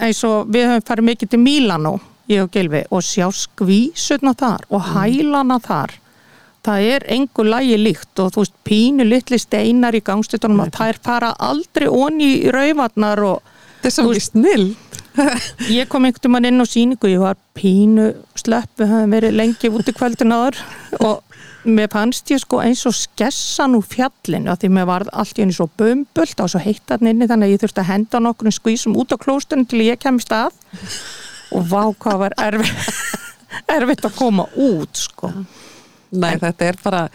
[0.00, 1.96] eins og við höfum farið mikið til Mílanó
[2.30, 5.96] ég og Gilvi og sjá skvísutna þar og hælana þar.
[6.62, 11.00] Það er engu lægi líkt og þú veist pínu litli steinar í gangstutunum og þær
[11.02, 13.40] fara aldrei onni í rauvarnar og
[13.80, 14.68] þetta er svo mikið snill
[15.72, 19.70] ég kom einhvern veginn inn á síningu ég var pínu slepp, við höfum verið lengi
[19.72, 20.60] út í kvöldin áður.
[21.06, 21.20] Og
[21.64, 25.44] mér fannst ég sko eins og skessan úr fjallinu að því mér var allt í
[25.44, 28.96] henni svo bumbult og svo heittan inni þannig að ég þurfti að henda nokkur skvísum
[28.98, 30.56] út á klóstunum til ég kemist að.
[31.52, 33.20] Og vá hvað var erfitt
[33.76, 35.30] erfitt að koma út sko.
[36.12, 37.06] Nei, þetta er bara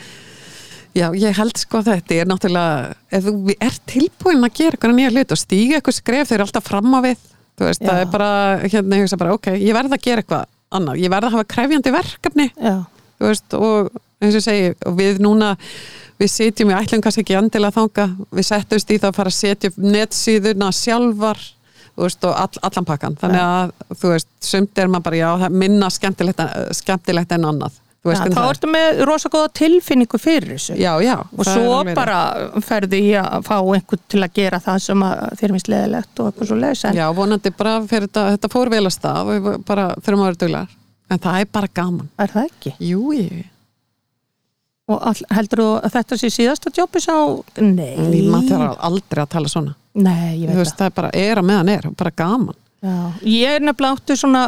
[0.98, 4.96] Já, ég held sko að þetta er náttúrulega ef þú er tilbúin að gera eitthvað
[4.98, 7.26] nýja hlut og stíga eitthvað skref þeir eru alltaf fram á við.
[7.58, 7.88] Þú veist, Já.
[7.90, 8.30] það er bara
[8.64, 11.50] hérna, ég hugsa bara, ok, ég verð að gera eitthvað annað, ég verð að hafa
[11.54, 12.48] krefjandi verkefni.
[12.58, 12.76] Já,
[13.18, 13.92] þú veist, og
[14.22, 15.52] eins og ég segi og við núna,
[16.18, 19.40] við sitjum í ætlum kannski ekki andilega þanga, við settumst í það að fara að
[19.42, 21.44] setja upp netsíðuna sjálfar
[21.98, 23.18] veist, og all, allan pakkan.
[23.20, 26.42] Þannig að, þú veist, sumt er maður bara já, það minna skemmtilegt,
[26.78, 27.84] skemmtilegt en annað.
[28.08, 30.78] Veist, en þá það- ertu með rosa góða tilfinningu fyrir þessu.
[30.80, 32.20] Já, já, og svo bara
[32.64, 35.04] ferði ég að fá einhvern til að gera það sem
[35.42, 38.86] þér finnst leðilegt og eitthvað svo leiðis Já, vonandi bara fyrir þetta, þetta fór vel
[38.86, 40.70] að stað og bara þurfum að vera duglegar.
[41.10, 42.10] En það er bara gaman.
[42.20, 42.74] er það ekki?
[42.80, 43.46] Jú, ég,
[44.88, 47.16] Og all, heldur þú að þetta sé síðasta jobbi sá?
[47.60, 49.74] Nei, maður þarf aldrei að tala svona.
[49.98, 52.56] Nei, ég Þú veit veist, það er bara er að meðan er, bara gaman.
[52.56, 52.96] það Já.
[53.28, 54.44] Ég er nefnilega áttu svona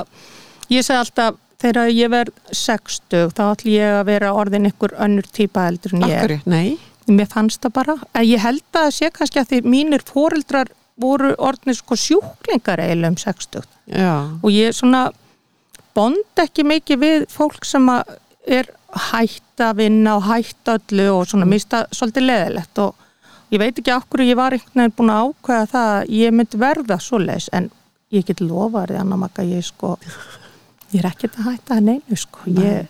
[0.69, 5.27] ég segi alltaf, þegar ég verð 60, þá ætlum ég að vera orðin ykkur önnur
[5.35, 6.77] típa heldur en ég Akkur, nei,
[7.09, 10.69] Mér fannst það bara, en ég held að það sé kannski að því mínir fóreldrar
[10.99, 14.11] voru orðnir sko sjúklingar eiginlega um 60 já,
[14.43, 15.07] og ég svona
[15.97, 18.13] bond ekki mikið við fólk sem að
[18.45, 18.69] er
[19.09, 23.07] hætt að vinna og hætt öllu og svona mista svolítið leðilegt og
[23.53, 26.61] ég veit ekki okkur ég var einhvern veginn búin að ákveða það að ég myndi
[26.61, 27.71] verða svoleiðis en
[28.13, 29.95] ég get lofa þér annar makka ég sko
[30.93, 32.45] ég er ekkert að hætta það neinu sko.
[32.57, 32.87] Ég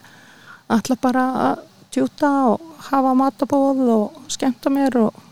[0.71, 5.25] ætla bara að tjúta og hafa matabóð og skemmta mér og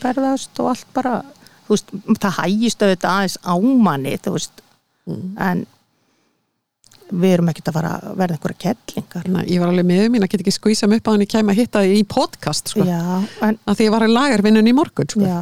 [0.00, 1.20] ferðast og allt bara
[1.64, 4.64] þú veist, það hægist auðvitað aðeins ámanni þú veist.
[5.40, 5.64] En
[7.12, 10.24] við erum ekkert að fara að verða einhverja kettlingar Nei, ég var alveg með mín
[10.24, 12.72] að geta ekki skvísa mig upp að hann ég kæmi að hitta þig í podcast,
[12.72, 12.86] sko.
[12.88, 13.00] já,
[13.44, 15.24] en, Að því ég var í lagarvinnun í morgun, sko.
[15.28, 15.40] já,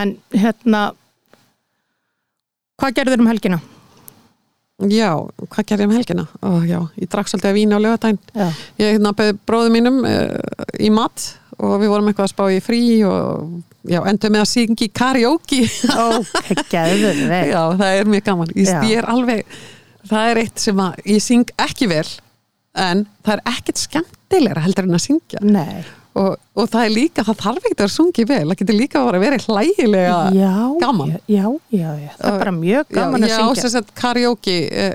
[0.00, 0.82] en hérna
[2.80, 3.60] hvað gerður um helgina?
[4.92, 5.08] Já,
[5.48, 6.24] hvað gerði ég um helgina?
[6.44, 8.18] Ó, já, ég drakk svolítið að vína á lögatæn.
[8.36, 8.48] Já,
[8.82, 12.58] Ég hérna beði bróðum mínum uh, í mat og við vorum eitthvað að spá í
[12.60, 13.54] frí og
[13.88, 15.62] já, endur með að syngja í karaoke.
[15.96, 17.22] ok, gerður
[17.54, 18.52] Já, það er mjög gaman.
[18.52, 19.56] Ég, ég er alveg,
[20.10, 22.08] það er eitt sem að ég syng ekki vel
[22.76, 25.40] en það er ekkert skemmtilegra heldur en að syngja.
[25.44, 25.84] Nei,
[26.16, 29.18] Og, og það er líka, það þarf ekkert að sungi vel, það getur líka að
[29.20, 31.10] vera hlægilega já, gaman.
[31.28, 33.60] já, já, já, það er bara mjög gaman að syngja.
[33.60, 34.94] sem sagt karaoke uh,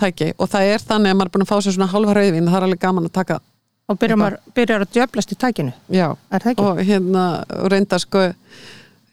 [0.00, 0.30] tæki.
[0.40, 2.56] Og það er þannig að maður er búin að fá sér svona halva rauðvin, það
[2.56, 3.38] er alveg gaman að taka,
[3.92, 5.74] og byrjar, maður, byrjar að djöflast í tækinu.
[6.64, 7.26] Og hérna
[7.74, 8.24] reynda sko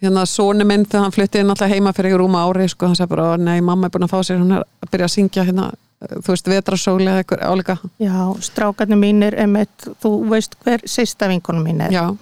[0.02, 3.14] hérna sónu minn þegar hann flutti inn alltaf heima fyrir rúma ári sko, hann sagði
[3.16, 5.46] bara, "Ó, nei, mamma er búin að fá sér hún er að byrja að syngja
[5.46, 5.72] hérna
[6.02, 7.78] þú veist, vetrasóli eða eitthvað álíka.
[8.02, 11.92] Já, strákarnir mínir emitt, þú veist hver sista vinkonum mín er.
[11.92, 12.18] Já,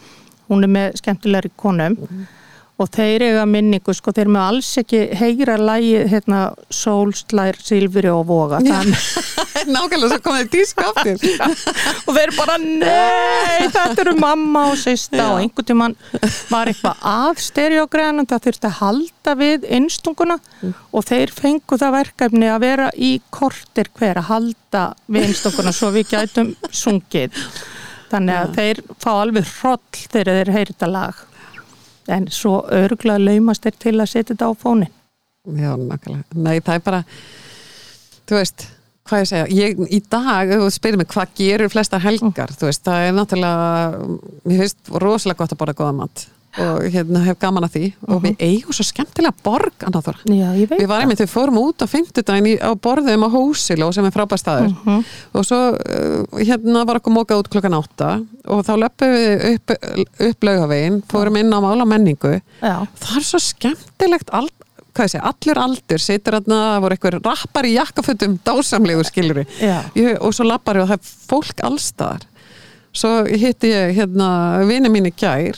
[0.49, 1.95] hún er með skemmtilegri konum
[2.80, 6.39] og þeir eiga minningu sko, þeir með alls ekki heyra lægi hérna,
[6.71, 8.61] sólslær, silfri og voga.
[8.63, 9.07] Þannig,
[9.75, 11.19] nákvæmlega svo komið tísku aftur.
[12.07, 15.97] Og þeir bara nei, þetta eru mamma og sista og einhvern tímann
[16.49, 20.39] var eitthvað að stereogræðanum, það þurfti að halda við innstunguna.
[20.95, 25.91] Og þeir fengu það verkefni að vera í kortir hver að halda við innstunguna svo
[25.95, 27.36] við gætum sungið.
[28.09, 31.25] Þannig að þeir fá alveg hroll þegar þeir heyri þetta lag
[32.16, 34.91] en svo örgulega laumast þeir til að setja þetta á fónin
[35.49, 36.26] Já, nákvæmlega.
[36.36, 36.99] Nei, það er bara
[38.30, 38.66] þú veist,
[39.10, 42.84] hvað ég segja ég, í dag, þú spyrir mig hvað gerur flestar helgar, þú veist,
[42.86, 46.26] það er náttúrulega mér finnst rosalega gott að borða góða mat
[46.58, 47.84] og hérna hef gaman að því.
[48.10, 49.74] Og við eigum svo skemmtilega borg.
[50.26, 50.50] Já,
[50.82, 54.12] Við varum einmitt, við fórum út á fimmtudaginn í- á borðum á Hósiló sem er
[54.16, 54.74] frábær staður.
[55.38, 58.10] Og svo uh, hérna var okkur mókað út klokkan átta.
[58.50, 59.76] Og þá löpum við upp,
[60.32, 62.39] upp laugavegin, fórum inn á mála menningu.
[62.64, 64.50] Já, það er svo skemmtilegt all,
[64.89, 69.43] hvað ég segja, allur aldur situr þarna, það voru einhver rappar í jakkafötum dásamlegur skilur
[69.62, 69.78] Já.
[70.20, 72.26] og svo lappar og það er fólk allstaðar
[72.93, 75.57] svo hitti ég hérna vini mín í gær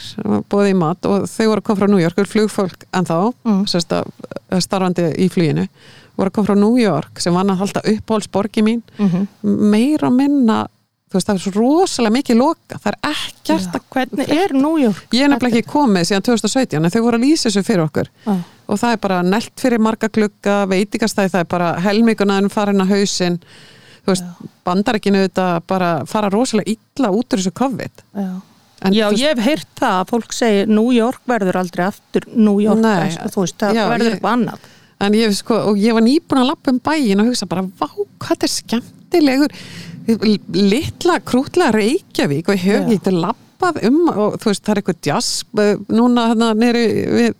[0.51, 3.63] bóði í mat og þau voru að koma frá New York flugfólk en þá Mm.
[3.67, 5.67] sérst að starfandi í fluginu
[6.17, 9.27] voru að koma frá New York sem var að halda uppáhaldsborgi mín Mhm.
[9.43, 10.67] meira og minna
[11.11, 14.77] þú veist það er svo rosalega mikið loka það er ekkert að hvernig er New
[14.77, 15.07] York?
[15.11, 18.07] Ég er nefnilega ekki komið síðan 2017 en þau voru að lýsa þessu fyrir okkur
[18.27, 18.37] Já.
[18.67, 22.87] og það er bara nelt fyrir marga klukka veitingastæði, það er bara helmingunaðin farin að
[22.95, 23.39] hausinn
[24.05, 24.23] þú veist,
[24.65, 28.29] bandarækinu þetta bara fara rosalega illa út úr þessu COVID Já.
[28.81, 32.57] En Já, ég hef heyrt það að fólk segir New York verður aldrei aftur New
[32.63, 34.63] York, Nei, sko, þú veist, það já, verður ég- eitthvað annað.
[35.05, 37.87] en ég, sko, og ég var nýbúin að lappa um bæin og hugsa bara, vá,
[37.93, 39.53] hvað þetta er skemmtilegur
[40.53, 42.89] litla krútla Reykjavík og ég hef Já.
[42.95, 45.29] getið lappað um og þú veist það er eitthvað jazz
[45.61, 46.83] eh, núna hérna nýri
[47.19, 47.35] við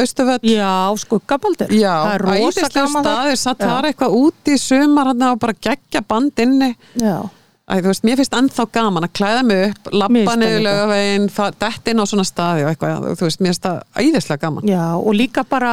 [0.00, 0.72] Östuföll Já,
[1.02, 1.70] skuggabaldur.
[1.74, 3.68] Já, það er æðislega staðir, satt Já.
[3.68, 7.16] þar eitthvað úti í sumar og bara geggja band inni Já,
[7.62, 10.64] Æ, þú veist, mér finnst ennþá gaman að klæða mig upp, lappa það niður líka.
[10.66, 11.28] lögavegin,
[11.62, 14.66] dett inn á svona staði og eitthvað, þú veist, mér finnst það æðislega gaman.
[14.68, 15.70] já, og líka bara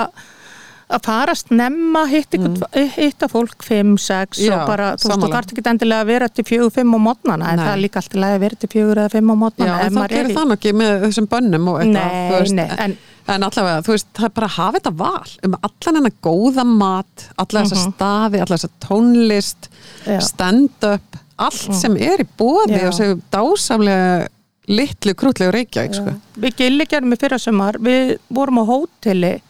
[0.89, 2.55] að fara að snemma hitt mm.
[2.95, 6.29] hitta fólk 5, 6 Já, og bara, þú veist, þú þarf ekki endilega að vera
[6.33, 9.13] til 4, 5 á mótnana en það er líka alltaf að vera til 4 eða
[9.13, 12.49] 5 á Já, mótnana en þá gerir það nú ekki með þessum bönnum og eitthvað,
[12.49, 12.97] Nei, nei, en-
[13.29, 16.65] en allavega, þú veist, það er bara að hafa þetta val um allan hennar góða
[16.65, 20.15] mat, alla þessa staði, alla þessa tónlist, Mhm.
[20.15, 20.19] Já.
[20.25, 22.87] stand-up, allt sem er í bóði Já.
[22.87, 24.27] og sem dásamlega
[24.69, 26.15] litlu krútlegu reykjavík, sko.
[26.39, 29.41] Við gilli gerum við fyrra sumar, við vorum á hóteli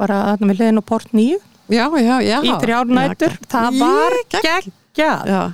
[0.00, 1.38] bara þarna við hliðin á Port 9
[1.70, 2.38] Já, já, já.
[2.42, 5.52] í þrjár nætur, Já, það var gegg- geggjað.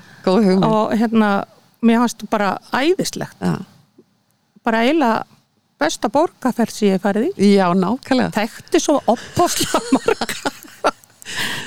[0.65, 1.31] og hérna,
[1.85, 3.59] mér fannst bara æðislegt, Já.
[4.65, 5.25] bara eiginlega
[5.79, 7.53] besta borgarferð sem ég í.
[7.53, 8.33] Já, nákvæmlega.
[8.33, 10.53] þekkti svo opbáslega marga.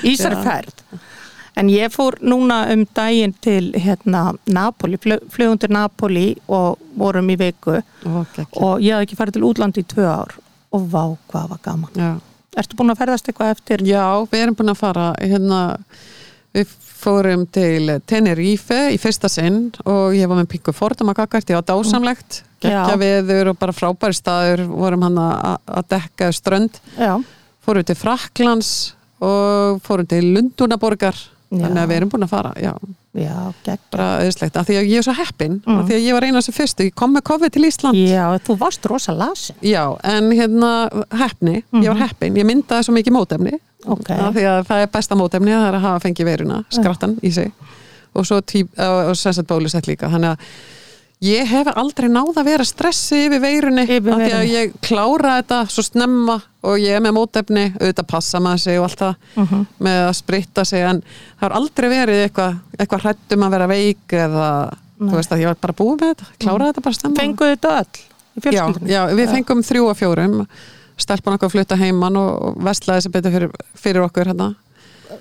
[0.02, 0.42] Í Já.
[0.42, 0.82] ferð
[1.60, 4.96] en ég fór núna um daginn til hérna Napoli,
[5.30, 7.82] flugum til Napoli og vorum í geggjað.
[8.56, 10.34] og ég hafði ekki farið til útlandi í tvö ár.
[10.72, 11.90] Og vá hvað var gaman.
[11.98, 12.12] Já.
[12.58, 13.82] Ertu búin að ferðast eitthvað eftir?
[13.86, 15.60] Já, við erum búin að fara hérna,
[16.56, 21.52] við fórum til Tenerife í fyrsta sinn og ég var með pingu fordum að kakart,
[21.52, 22.42] ég var dásamlegt.
[22.60, 23.00] Geggja Já.
[23.00, 27.14] veður og bara frábæri staður vorum hann að að dekka strönd, Já,
[27.64, 28.72] fórum til Fraklands
[29.20, 31.16] og fórum til Lundunaborgar
[31.50, 32.72] þannig að við erum búin að fara já,
[33.14, 35.78] já, gegn bara auðvitslegt, af því að ég er svo heppin Mm.
[35.80, 38.38] af því að ég var eina sem fyrstu, ég kom með COVID til Ísland Já,
[38.46, 39.56] þú varst rosa lasin.
[39.62, 40.70] Já, en hérna
[41.18, 43.52] heppni, ég var heppin, ég myndaði svo mikið mótefni.
[43.52, 43.92] Mhm.
[43.92, 44.10] Ok.
[44.10, 47.32] af því að það er besta mótefni það er að hafa fengið veruna, skrattan í
[47.32, 47.52] sig.
[48.14, 50.38] Og svo tí, og, og sessat bólusett líka, þannig að
[51.22, 55.42] ég hef aldrei náð að vera stressi yfir veirunni Yfir af því að ég klára
[55.42, 59.14] þetta svo snemma og ég er með mótefni auðvitað passa maður sig og allt það
[59.36, 59.66] Mhm.
[59.80, 64.08] með að spritta sig en það har aldrei verið eitthvað eitthva hrættum að vera veik
[64.12, 64.48] eða
[65.00, 67.16] þú veist að ég var bara búið með þetta klára þetta bara snemma.
[67.20, 70.46] Fenguðu þetta öll í já, já, við fengum þrjú og fjórum.
[71.00, 74.54] Stelpan okkur að flutta heimann og vestlaði sem betur fyrir, fyrir okkur hérna.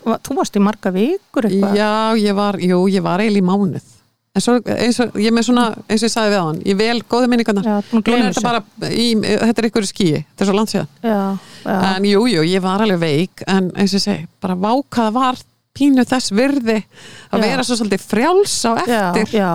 [0.04, 1.76] Þú varst í marga vikur eitthvað?
[1.80, 3.88] já, ég var, jú, ég var eiginlega í mánuð
[4.36, 6.78] en svo, eins og, ég með svona eins og ég sagði við á hann, ég
[6.80, 8.62] vel góða minningarnar Já, að þetta bara
[8.94, 11.20] í, þetta er ykkur skíi, þetta er svo langt síðan Já,
[11.66, 11.78] já.
[11.96, 15.42] en jú, jú, ég var alveg veik en eins og ég segi, bara vákaða var
[15.80, 16.78] pínu þess virði
[17.32, 17.46] að Já.
[17.48, 19.52] vera svo svolítið frjáls á já, eftir já.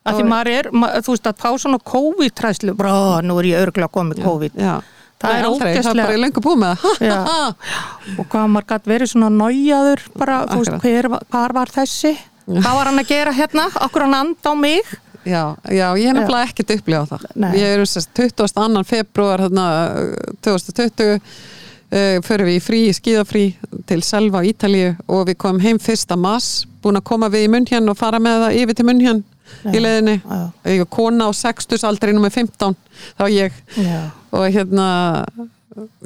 [0.00, 3.44] Að því maður er, ma, þú veist að fá svona COVID-træslu, bara, "Ó, nú er
[3.50, 4.52] ég örgulega komið COVID.
[4.56, 4.80] já.
[5.20, 7.18] Það Nei, er aldrei, það er bara í löngu búið með það Já.
[8.18, 12.14] Og hvað maður gætt verið svona nájaður, bara, veist, hver, var- hvar var þessi?
[12.58, 13.68] Hvað var hann að gera hérna?
[13.86, 14.92] Okkur hann anda á mig?
[15.28, 17.24] Já, já, ég er nefnilega ekkert upplifað það.
[17.44, 17.50] Nei.
[17.60, 18.84] Ég er sérst 22.
[18.88, 19.66] februar þarna,
[20.00, 23.44] uh, 2020 uh, förum við í frí, í skíðafrí
[23.90, 27.52] til Selva í Ítalíu og við komum heim fyrsta mass, búin að koma við í
[27.52, 30.16] munn og fara með það yfir til munn í leiðinni.
[30.24, 30.40] Já.
[30.72, 32.76] Ég er kona á 60 aldrei nummer 15,
[33.18, 34.00] þá ég Já.
[34.32, 34.88] og hérna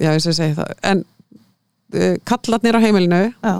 [0.00, 1.04] já, eins og ég segi það en
[1.94, 3.54] uh, kallarnir á heimilinu Já.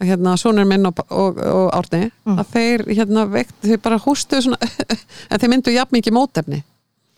[0.00, 2.38] Hérna sonur minn og, og, og Árni Mm.
[2.38, 4.58] að þeir hérna veikt, þeir bara hústuðu svona
[5.30, 6.62] en þeir myndu jafn mikið mótefni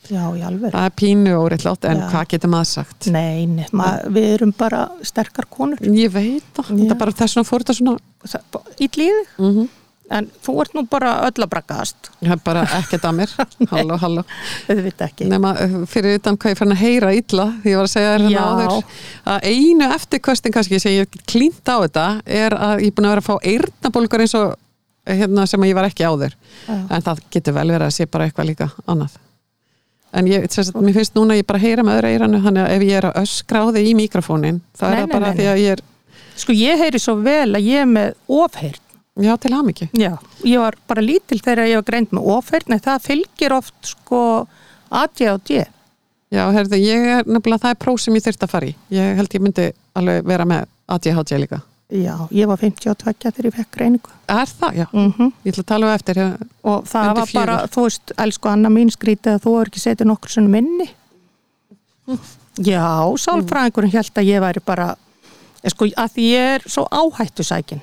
[0.09, 0.71] Já, í alveg.
[0.73, 2.07] það er pínu og réttlátt en Já.
[2.09, 5.77] hvað getur maður sagt Nei, nei, maður, við erum bara sterkar konur.
[5.83, 7.97] ég veit það, þetta bara þess vegna fór þetta svona
[8.81, 9.21] Ítlíði.
[9.37, 9.67] mm
[10.11, 12.09] En þú ert nú bara öll að braggast.
[12.19, 13.35] það er bara ekkert að mér.
[13.71, 14.23] Halló, halló.
[15.31, 18.11] Nema uh, fyrir utan hvað ég fann að heyra illa því ég var að segja
[18.11, 18.75] þér hérna áður
[19.35, 23.15] að einu eftirkvöstin kannski sem ég klínt á þetta er að ég er búin að
[23.15, 24.53] vera að fá eyrnabólgur eins og
[25.07, 26.35] hérna sem ég var ekki áður.
[26.67, 26.75] Já.
[26.77, 29.15] en það getur vel verið að sé bara eitthvað líka annað.
[30.11, 32.65] En ég, þess að mér finnst núna að ég bara heyra með öðru eyranu þannig
[32.65, 35.13] að ef ég er að öskra á þig í mikrofónin þá er Nei, það nei,
[35.13, 35.83] bara nei, því að ég er
[36.41, 38.80] Sko ég heyri svo vel að ég er með ofheyrn.
[39.19, 40.17] Já til hamingju Já.
[40.43, 44.47] Ég var bara lítil þegar ég var greint með ofheyrn en það fylgir oft sko
[44.91, 45.65] ADHD.
[46.31, 49.15] já, herðu, ég er nefnilega það er próf sem ég þyrft að fara í ég
[49.19, 53.71] held ég myndi alveg vera með ADHD líka Já, ég var 52 þegar ég fekk
[53.75, 54.11] greiningu.
[54.31, 57.57] er það, já, Mm ég ætla að tala um eftir ég- Og það var bara,
[57.67, 60.87] þú veist, elsku Anna mín skrítið að þú er ekki setið nokkur svona minni.
[62.63, 62.87] Já,
[63.19, 64.95] sálfræðingurinn held að ég væri bara,
[65.63, 67.81] eh, sko, að ég er svo áhættu sækin.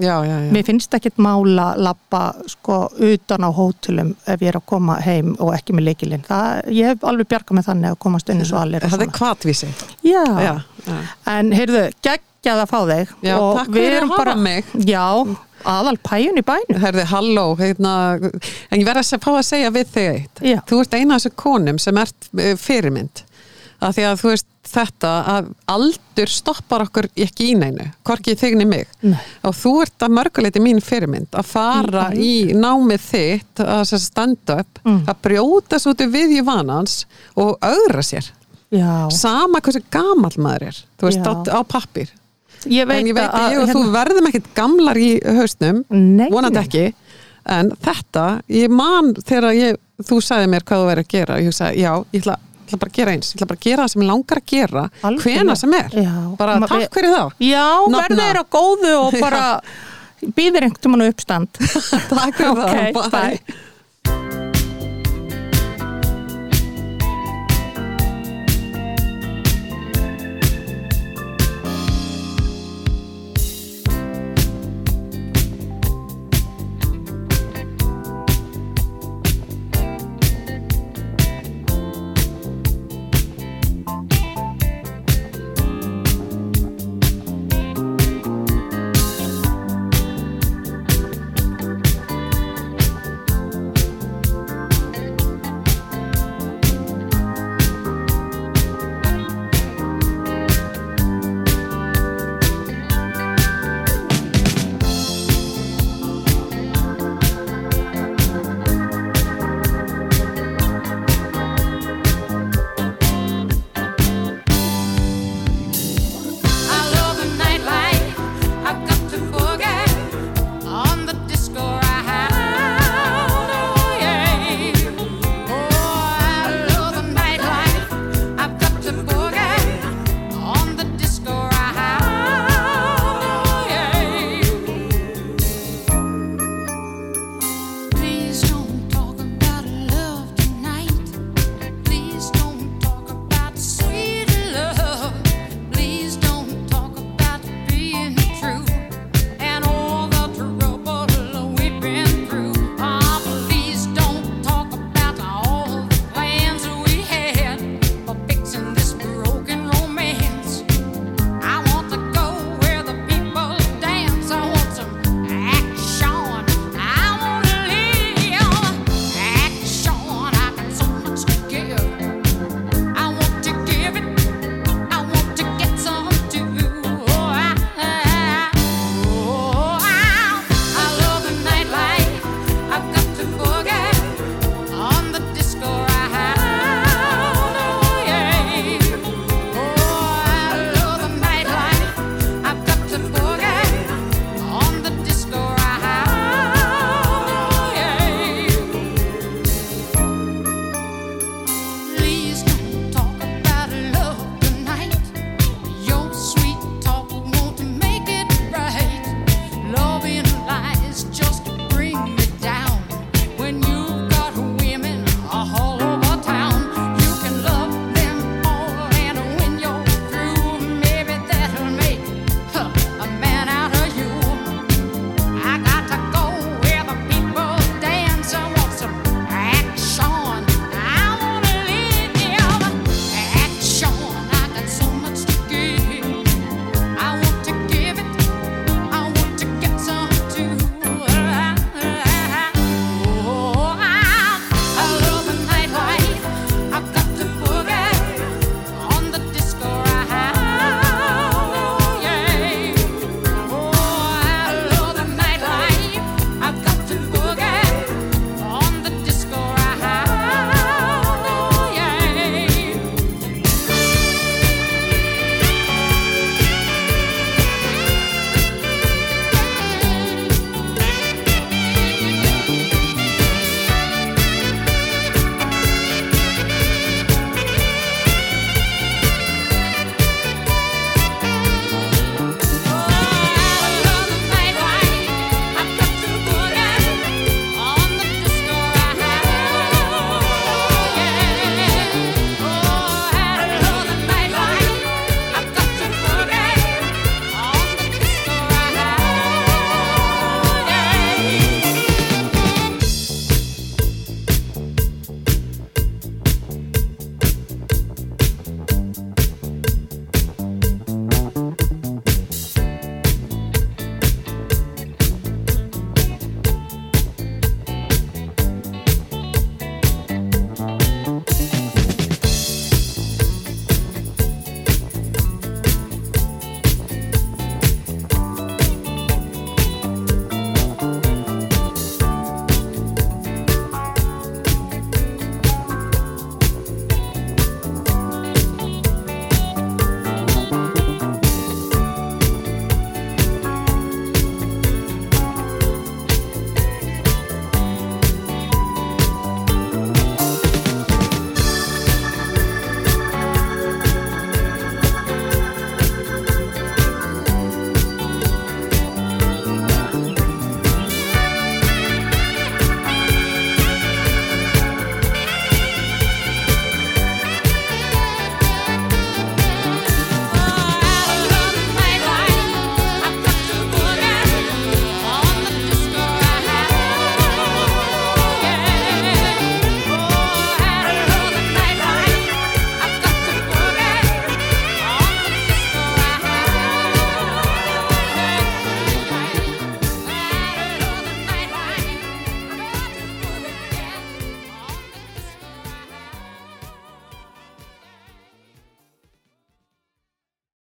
[0.00, 0.50] Já, já, já.
[0.52, 5.34] Mér finnst ekkit mála lappa sko utan á hótelum ef ég er að koma heim
[5.38, 6.24] og ekki með leikilinn.
[6.72, 8.82] Ég hef alveg bjargað með þannig að komast inn eins og allir.
[8.96, 9.14] það er
[10.88, 10.96] já.
[11.36, 13.14] en heyrðu, geggjað að fá þig.
[13.28, 14.74] Já, Og takk fyrir að hafa mig.
[14.88, 15.06] Já,
[15.68, 17.94] aðal pæjun í bænum Herði, halló, hérna,
[18.70, 20.44] en ég verð að fá að segja við þig eitt.
[20.52, 20.60] Já.
[20.68, 23.24] Þú ert eina af þessu konum sem ert eh, fyrirmynd.
[23.80, 28.58] Af því að þú veist þetta að aldur stoppar okkur ekki í neinu, hvorki þig
[28.60, 28.90] niður mig.
[29.02, 29.20] Nei.
[29.48, 33.98] Og þú ert að mörguleiti mín fyrirmynd að fara Í í námið þitt, að sem
[33.98, 35.00] sagt stand up, Mm.
[35.08, 37.06] að brjóta svo út við í vanans
[37.36, 38.28] og augra sér.
[38.70, 42.10] Já, Sama hversu gamall maður er, þú veist, á, á pappir.
[42.66, 46.28] ég en ég veit að að ég og þú verðum ekkit gamlar í hausnum Nei,
[46.30, 46.66] vonandi nei.
[46.68, 46.94] ekki
[47.46, 51.40] en þetta, ég man þegar ég, þú sagði mér hvað þú verður að gera og
[51.40, 53.66] ég hugsaði, já, ég ætla, ég ætla bara að gera eins ég ætla bara að
[53.68, 55.22] gera það sem ég langar að gera Algjörlega.
[55.26, 56.12] hvena sem er, Já.
[56.40, 57.32] bara Ma- takk fyrir það.
[57.50, 57.66] Já,
[57.96, 59.42] verður þeirra góðu og bara
[60.36, 61.48] býðir einhvern tímann á uppstand.
[62.10, 63.58] Takk fyrir Ok, það, bye.